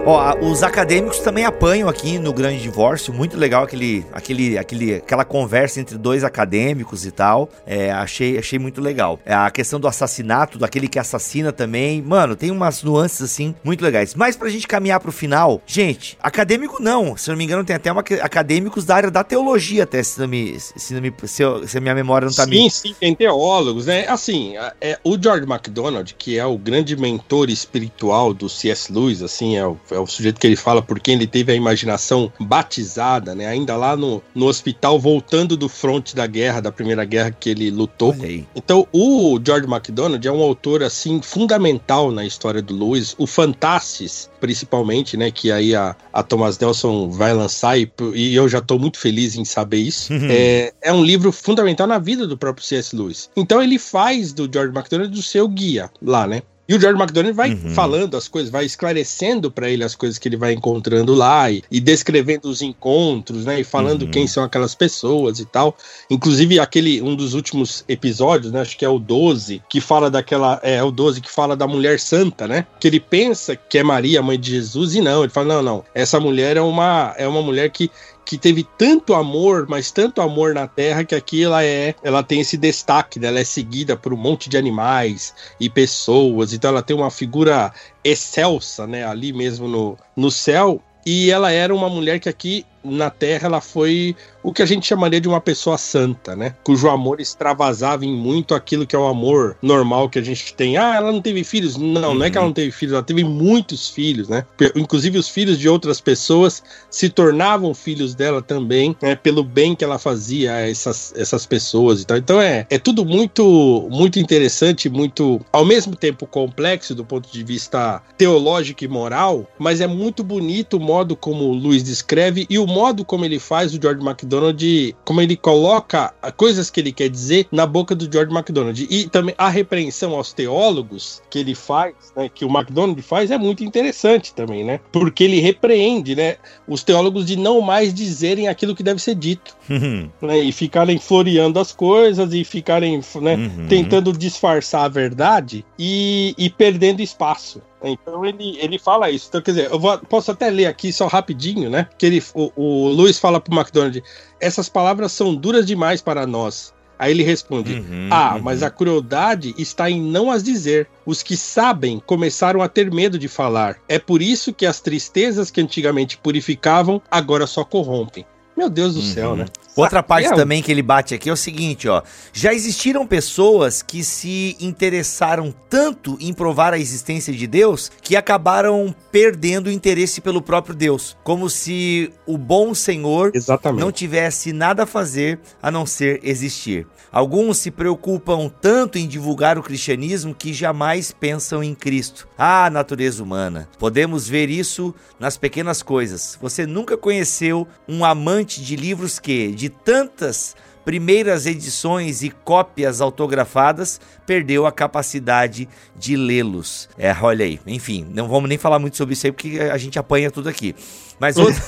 [0.03, 5.23] Ó, os acadêmicos também apanham aqui no Grande Divórcio, muito legal aquele, aquele, aquele, aquela
[5.23, 7.47] conversa entre dois acadêmicos e tal.
[7.67, 9.19] É, achei, achei muito legal.
[9.23, 13.83] É, a questão do assassinato, daquele que assassina também, mano, tem umas nuances assim muito
[13.83, 14.15] legais.
[14.15, 17.75] Mas pra gente caminhar pro final, gente, acadêmico não, se eu não me engano, tem
[17.75, 21.43] até uma, acadêmicos da área da teologia, até se, não me, se, não me, se,
[21.43, 22.71] eu, se a minha memória não tá Sim, me...
[22.71, 24.07] sim, tem teólogos, né?
[24.07, 28.91] Assim, é, o George MacDonald, que é o grande mentor espiritual do C.S.
[28.91, 31.55] Lewis, assim, é o é o sujeito que ele fala por quem ele teve a
[31.55, 33.47] imaginação batizada, né?
[33.47, 37.69] Ainda lá no, no hospital, voltando do fronte da guerra, da primeira guerra que ele
[37.69, 38.15] lutou.
[38.55, 43.15] Então, o George MacDonald é um autor, assim, fundamental na história do Lewis.
[43.17, 45.31] O Fantastis, principalmente, né?
[45.31, 49.35] Que aí a, a Thomas Nelson vai lançar e, e eu já estou muito feliz
[49.35, 50.13] em saber isso.
[50.13, 50.27] Uhum.
[50.29, 52.95] É, é um livro fundamental na vida do próprio C.S.
[52.95, 53.29] Lewis.
[53.35, 56.41] Então, ele faz do George MacDonald o seu guia lá, né?
[56.71, 57.73] E o George McDonald vai uhum.
[57.73, 61.61] falando as coisas, vai esclarecendo para ele as coisas que ele vai encontrando lá e,
[61.69, 63.59] e descrevendo os encontros, né?
[63.59, 64.11] E falando uhum.
[64.11, 65.75] quem são aquelas pessoas e tal.
[66.09, 68.61] Inclusive, aquele, um dos últimos episódios, né?
[68.61, 70.61] Acho que é o 12, que fala daquela.
[70.63, 72.65] É, é o 12 que fala da mulher santa, né?
[72.79, 75.23] Que ele pensa que é Maria, mãe de Jesus, e não.
[75.23, 75.83] Ele fala: não, não.
[75.93, 77.91] Essa mulher é uma, é uma mulher que
[78.31, 82.39] que teve tanto amor, mas tanto amor na Terra que aqui ela é, ela tem
[82.39, 83.27] esse destaque, né?
[83.27, 87.73] ela é seguida por um monte de animais e pessoas, então ela tem uma figura
[88.01, 90.81] excelsa, né, ali mesmo no, no céu.
[91.05, 94.87] E ela era uma mulher que aqui na Terra ela foi o que a gente
[94.87, 96.55] chamaria de uma pessoa santa, né?
[96.63, 100.77] Cujo amor extravasava em muito aquilo que é o amor normal que a gente tem.
[100.77, 101.77] Ah, ela não teve filhos?
[101.77, 102.15] Não, uhum.
[102.15, 104.45] não é que ela não teve filhos, ela teve muitos filhos, né?
[104.75, 109.15] Inclusive os filhos de outras pessoas se tornavam filhos dela também, né?
[109.15, 112.17] Pelo bem que ela fazia a essas, essas pessoas e tal.
[112.17, 117.43] Então é, é tudo muito, muito interessante, muito, ao mesmo tempo complexo do ponto de
[117.43, 122.57] vista teológico e moral, mas é muito bonito o modo como o Luiz descreve e
[122.57, 127.09] o modo como ele faz o George MacDonald, como ele coloca coisas que ele quer
[127.09, 128.87] dizer na boca do George MacDonald.
[128.89, 133.37] E também a repreensão aos teólogos que ele faz, né, que o MacDonald faz, é
[133.37, 134.79] muito interessante também, né?
[134.91, 139.55] Porque ele repreende, né, os teólogos de não mais dizerem aquilo que deve ser dito,
[139.69, 140.09] uhum.
[140.21, 143.67] né, e ficarem floreando as coisas e ficarem né, uhum.
[143.67, 147.61] tentando disfarçar a verdade e, e perdendo espaço.
[147.83, 149.27] Então ele, ele fala isso.
[149.29, 151.87] Então, quer dizer, eu vou, posso até ler aqui só rapidinho, né?
[151.97, 154.03] Que ele, o, o Luiz fala pro McDonald:
[154.39, 156.73] essas palavras são duras demais para nós.
[157.01, 158.43] Aí ele responde: uhum, Ah, uhum.
[158.43, 160.87] mas a crueldade está em não as dizer.
[161.03, 163.77] Os que sabem começaram a ter medo de falar.
[163.89, 168.23] É por isso que as tristezas que antigamente purificavam agora só corrompem.
[168.61, 169.13] Meu Deus do uhum.
[169.13, 169.47] céu, né?
[169.75, 170.35] Outra parte é.
[170.35, 172.03] também que ele bate aqui é o seguinte, ó.
[172.31, 178.93] Já existiram pessoas que se interessaram tanto em provar a existência de Deus que acabaram
[179.11, 183.81] perdendo o interesse pelo próprio Deus, como se o bom Senhor Exatamente.
[183.81, 186.85] não tivesse nada a fazer a não ser existir.
[187.11, 192.25] Alguns se preocupam tanto em divulgar o cristianismo que jamais pensam em Cristo.
[192.37, 193.67] Ah, natureza humana.
[193.77, 196.37] Podemos ver isso nas pequenas coisas.
[196.41, 203.99] Você nunca conheceu um amante de livros que de tantas primeiras edições e cópias autografadas,
[204.25, 206.89] perdeu a capacidade de lê-los.
[206.97, 209.99] É, olha aí, enfim, não vamos nem falar muito sobre isso aí porque a gente
[209.99, 210.75] apanha tudo aqui.
[211.19, 211.61] Mas outra...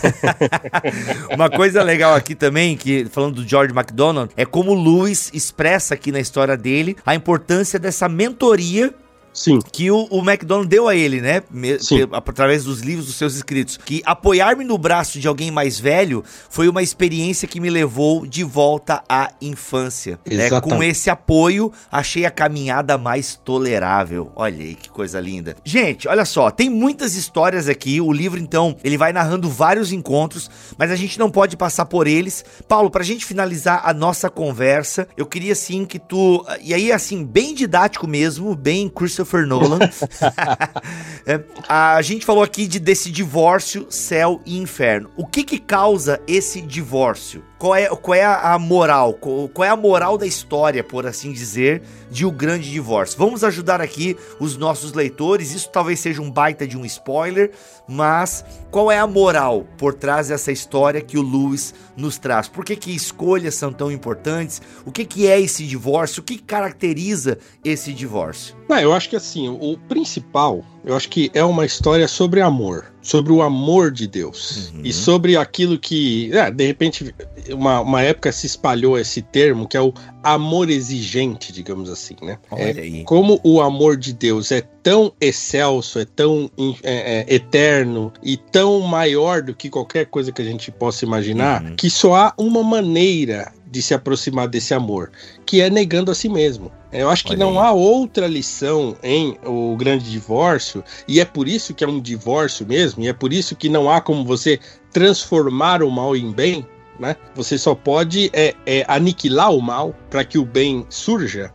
[1.32, 5.94] uma coisa legal aqui também, que falando do George MacDonald, é como o Lewis expressa
[5.94, 8.94] aqui na história dele a importância dessa mentoria
[9.34, 9.60] Sim.
[9.60, 11.42] Que o, o McDonald deu a ele, né?
[11.50, 12.08] Me, Sim.
[12.12, 13.78] através dos livros dos seus escritos.
[13.78, 18.44] Que apoiar-me no braço de alguém mais velho foi uma experiência que me levou de
[18.44, 20.20] volta à infância.
[20.30, 20.50] Né?
[20.62, 24.32] Com esse apoio, achei a caminhada mais tolerável.
[24.36, 25.56] Olha aí que coisa linda.
[25.64, 28.00] Gente, olha só, tem muitas histórias aqui.
[28.00, 32.06] O livro, então, ele vai narrando vários encontros, mas a gente não pode passar por
[32.06, 32.46] eles.
[32.68, 36.46] Paulo, pra gente finalizar a nossa conversa, eu queria assim que tu.
[36.62, 39.80] E aí, assim, bem didático mesmo, bem Christopher Christopher Nolan.
[41.26, 45.10] é, a gente falou aqui de, desse divórcio, céu e inferno.
[45.16, 47.44] O que que causa esse divórcio?
[47.64, 49.14] Qual é, qual é a moral?
[49.14, 53.18] Qual, é a moral da história, por assim dizer, de O Grande Divórcio?
[53.18, 55.54] Vamos ajudar aqui os nossos leitores.
[55.54, 57.52] Isso talvez seja um baita de um spoiler,
[57.88, 62.50] mas qual é a moral por trás dessa história que o Lewis nos traz?
[62.50, 64.62] Por que, que escolhas são tão importantes?
[64.86, 66.20] O que, que é esse divórcio?
[66.20, 68.58] O que caracteriza esse divórcio?
[68.68, 72.94] Não, eu acho que assim, o principal eu acho que é uma história sobre amor,
[73.02, 74.82] sobre o amor de Deus uhum.
[74.84, 77.16] e sobre aquilo que, é, de repente,
[77.52, 82.38] uma, uma época se espalhou esse termo que é o amor exigente, digamos assim, né?
[82.52, 83.04] Olha é, aí.
[83.06, 86.52] Como o amor de Deus é tão excelso, é tão
[86.84, 91.64] é, é, eterno e tão maior do que qualquer coisa que a gente possa imaginar,
[91.64, 91.76] uhum.
[91.78, 95.12] que só há uma maneira de se aproximar desse amor,
[95.46, 96.72] que é negando a si mesmo.
[96.94, 97.66] Eu acho que Olha não aí.
[97.66, 102.66] há outra lição em o grande divórcio, e é por isso que é um divórcio
[102.68, 104.60] mesmo, e é por isso que não há como você
[104.92, 106.66] transformar o mal em bem,
[107.00, 107.16] né?
[107.34, 111.52] Você só pode é, é aniquilar o mal para que o bem surja.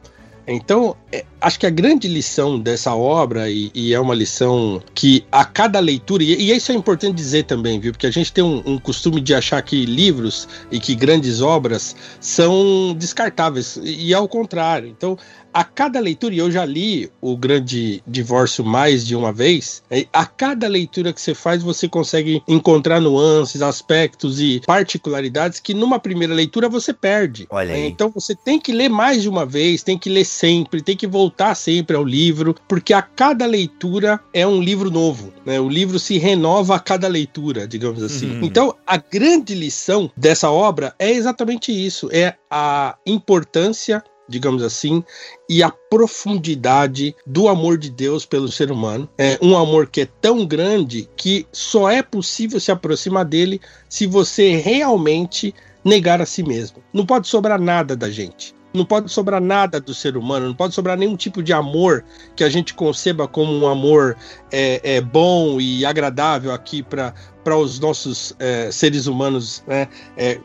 [0.47, 5.25] Então, é, acho que a grande lição dessa obra, e, e, é uma lição que
[5.33, 7.93] a cada leitura, e, e, isso é importante dizer também, viu?
[7.93, 11.97] Porque a gente tem um, um, costume de achar que livros e que grandes obras
[12.21, 14.89] são descartáveis, e, e ao contrário.
[14.89, 15.17] Então,
[15.53, 20.07] a cada leitura, e eu já li o Grande Divórcio mais de uma vez, é,
[20.13, 25.99] a cada leitura que você faz, você consegue encontrar nuances, aspectos e particularidades que numa
[25.99, 27.47] primeira leitura você perde.
[27.51, 27.87] Olha aí.
[27.87, 31.07] Então você tem que ler mais de uma vez, tem que ler sempre, tem que
[31.07, 35.33] voltar sempre ao livro, porque a cada leitura é um livro novo.
[35.47, 35.59] Né?
[35.59, 38.39] O livro se renova a cada leitura, digamos assim.
[38.39, 38.45] Uhum.
[38.45, 45.03] Então a grande lição dessa obra é exatamente isso: é a importância digamos assim,
[45.49, 49.09] e a profundidade do amor de Deus pelo ser humano.
[49.17, 54.07] É um amor que é tão grande que só é possível se aproximar dele se
[54.07, 56.83] você realmente negar a si mesmo.
[56.93, 58.55] Não pode sobrar nada da gente.
[58.73, 62.05] Não pode sobrar nada do ser humano, não pode sobrar nenhum tipo de amor
[62.37, 64.17] que a gente conceba como um amor
[64.53, 67.15] é, é bom e agradável aqui para
[67.49, 69.89] para os nossos é, seres humanos né,
[70.19, 70.39] é,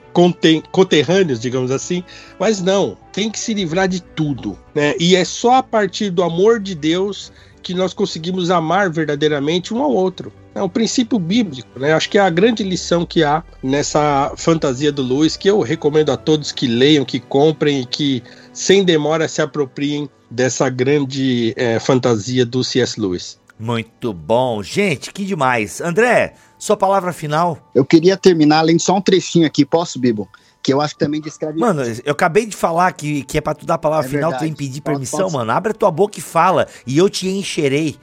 [0.71, 2.01] conterrâneos, digamos assim,
[2.39, 4.95] mas não, tem que se livrar de tudo, né?
[4.97, 7.29] E é só a partir do amor de Deus
[7.61, 10.31] que nós conseguimos amar verdadeiramente um ao outro.
[10.55, 11.93] É um princípio bíblico, né?
[11.93, 16.11] Acho que é a grande lição que há nessa fantasia do Lewis, que eu recomendo
[16.11, 21.79] a todos que leiam, que comprem e que sem demora se apropriem dessa grande é,
[21.79, 22.99] fantasia do C.S.
[22.99, 23.39] Lewis.
[23.59, 24.61] Muito bom.
[24.61, 25.79] Gente, que demais.
[25.79, 27.71] André, sua palavra final?
[27.73, 30.27] Eu queria terminar lendo só um trechinho aqui, posso, Bibo?
[30.63, 31.59] Que eu acho que também descreve.
[31.59, 34.31] Mano, eu acabei de falar que, que é pra tu dar a palavra é final,
[34.31, 34.51] verdade.
[34.51, 35.57] tu que pedir permissão, pode, pode mano.
[35.57, 36.67] Abre a tua boca e fala.
[36.87, 37.97] E eu te encherei.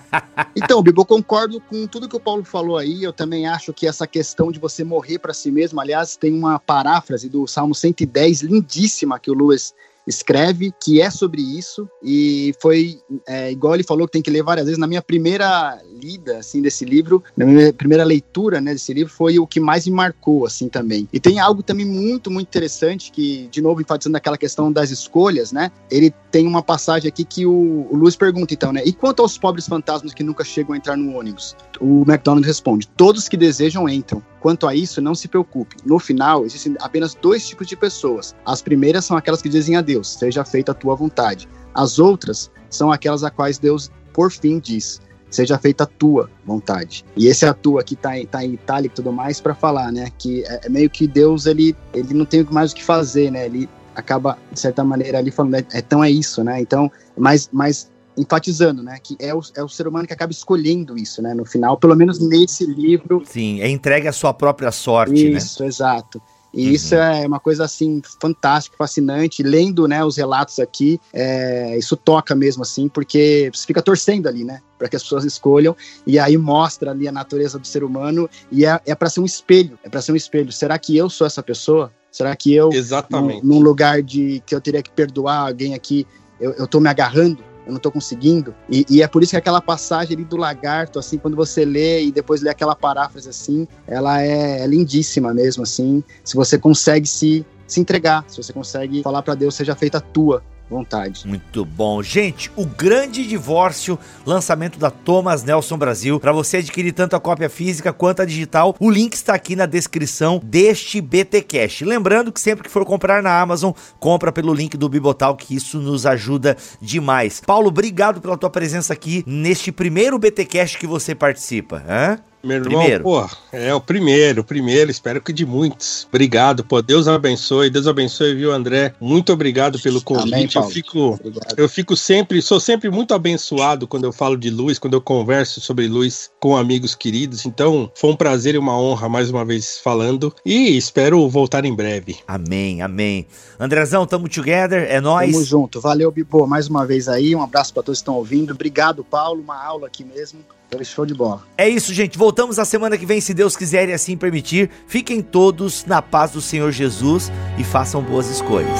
[0.56, 3.02] então, Bibo, eu concordo com tudo que o Paulo falou aí.
[3.02, 6.58] Eu também acho que essa questão de você morrer para si mesmo, aliás, tem uma
[6.58, 9.74] paráfrase do Salmo 110 lindíssima que o Luiz
[10.08, 14.42] escreve, que é sobre isso, e foi, é, igual ele falou, que tem que ler
[14.42, 18.92] várias vezes, na minha primeira lida, assim, desse livro, na minha primeira leitura, né, desse
[18.92, 21.08] livro, foi o que mais me marcou, assim, também.
[21.12, 25.52] E tem algo também muito, muito interessante, que, de novo, enfatizando aquela questão das escolhas,
[25.52, 29.22] né, ele tem uma passagem aqui que o, o Luiz pergunta, então, né, e quanto
[29.22, 31.56] aos pobres fantasmas que nunca chegam a entrar no ônibus?
[31.80, 35.76] O McDonald responde, todos que desejam entram, Quanto a isso, não se preocupe.
[35.84, 38.34] No final, existem apenas dois tipos de pessoas.
[38.44, 41.48] As primeiras são aquelas que dizem a Deus: seja feita a tua vontade.
[41.74, 47.04] As outras são aquelas a quais Deus, por fim, diz: seja feita a tua vontade.
[47.16, 50.10] E esse a tua que tá, tá em itálico e tudo mais para falar, né?
[50.18, 53.46] Que é, é, meio que Deus, ele, ele não tem mais o que fazer, né?
[53.46, 56.60] Ele acaba, de certa maneira, ali falando, é, então é isso, né?
[56.60, 60.98] Então, mas, mas enfatizando, né, que é o, é o ser humano que acaba escolhendo
[60.98, 63.22] isso, né, no final, pelo menos nesse livro.
[63.24, 65.38] Sim, é entregue à sua própria sorte, isso, né?
[65.38, 66.22] Isso, exato.
[66.52, 66.72] E uhum.
[66.72, 69.42] isso é uma coisa assim fantástica, fascinante.
[69.42, 74.44] Lendo, né, os relatos aqui, é, isso toca mesmo assim, porque você fica torcendo ali,
[74.44, 75.76] né, para que as pessoas escolham.
[76.06, 79.26] E aí mostra ali a natureza do ser humano e é, é para ser um
[79.26, 79.78] espelho.
[79.84, 80.50] É para ser um espelho.
[80.50, 81.92] Será que eu sou essa pessoa?
[82.10, 83.44] Será que eu, Exatamente.
[83.44, 86.06] Num, num lugar de que eu teria que perdoar alguém aqui,
[86.40, 87.38] eu, eu tô me agarrando
[87.68, 88.54] eu não tô conseguindo.
[88.68, 92.02] E, e, é por isso que aquela passagem ali do lagarto, assim, quando você lê
[92.04, 96.02] e depois lê aquela paráfrase assim, ela é, é lindíssima mesmo, assim.
[96.24, 100.00] Se você consegue se, se entregar, se você consegue falar para Deus, seja feita a
[100.00, 101.26] tua vontade.
[101.26, 102.02] Muito bom.
[102.02, 106.20] Gente, o Grande Divórcio, lançamento da Thomas Nelson Brasil.
[106.20, 109.66] Para você adquirir tanto a cópia física quanto a digital, o link está aqui na
[109.66, 111.80] descrição deste BT Cash.
[111.82, 115.78] Lembrando que sempre que for comprar na Amazon, compra pelo link do Bibotal, que isso
[115.78, 117.40] nos ajuda demais.
[117.40, 121.82] Paulo, obrigado pela tua presença aqui neste primeiro BT Cash que você participa.
[121.88, 122.18] Hã?
[122.42, 123.04] Meu irmão, primeiro.
[123.04, 126.06] pô, é o primeiro, o primeiro, espero que de muitos.
[126.08, 128.94] Obrigado, pô, Deus abençoe, Deus abençoe, viu, André?
[129.00, 130.34] Muito obrigado pelo convite.
[130.34, 131.18] Amém, eu fico
[131.56, 135.60] eu fico sempre, sou sempre muito abençoado quando eu falo de luz, quando eu converso
[135.60, 137.44] sobre luz com amigos queridos.
[137.44, 141.74] Então, foi um prazer e uma honra mais uma vez falando e espero voltar em
[141.74, 142.18] breve.
[142.26, 143.26] Amém, amém.
[143.58, 145.32] Andrezão, tamo together, é nós.
[145.32, 145.80] Tamo junto.
[145.80, 147.34] Valeu, Bibo, mais uma vez aí.
[147.34, 148.52] Um abraço para todos que estão ouvindo.
[148.52, 150.40] Obrigado, Paulo, uma aula aqui mesmo.
[150.84, 151.42] Show de bola.
[151.56, 152.18] É isso, gente.
[152.18, 154.70] Voltamos a semana que vem, se Deus quiser e assim permitir.
[154.86, 158.78] Fiquem todos na paz do Senhor Jesus e façam boas escolhas.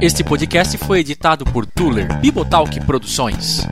[0.00, 3.66] Este podcast foi editado por Tuller Bibotalk Produções.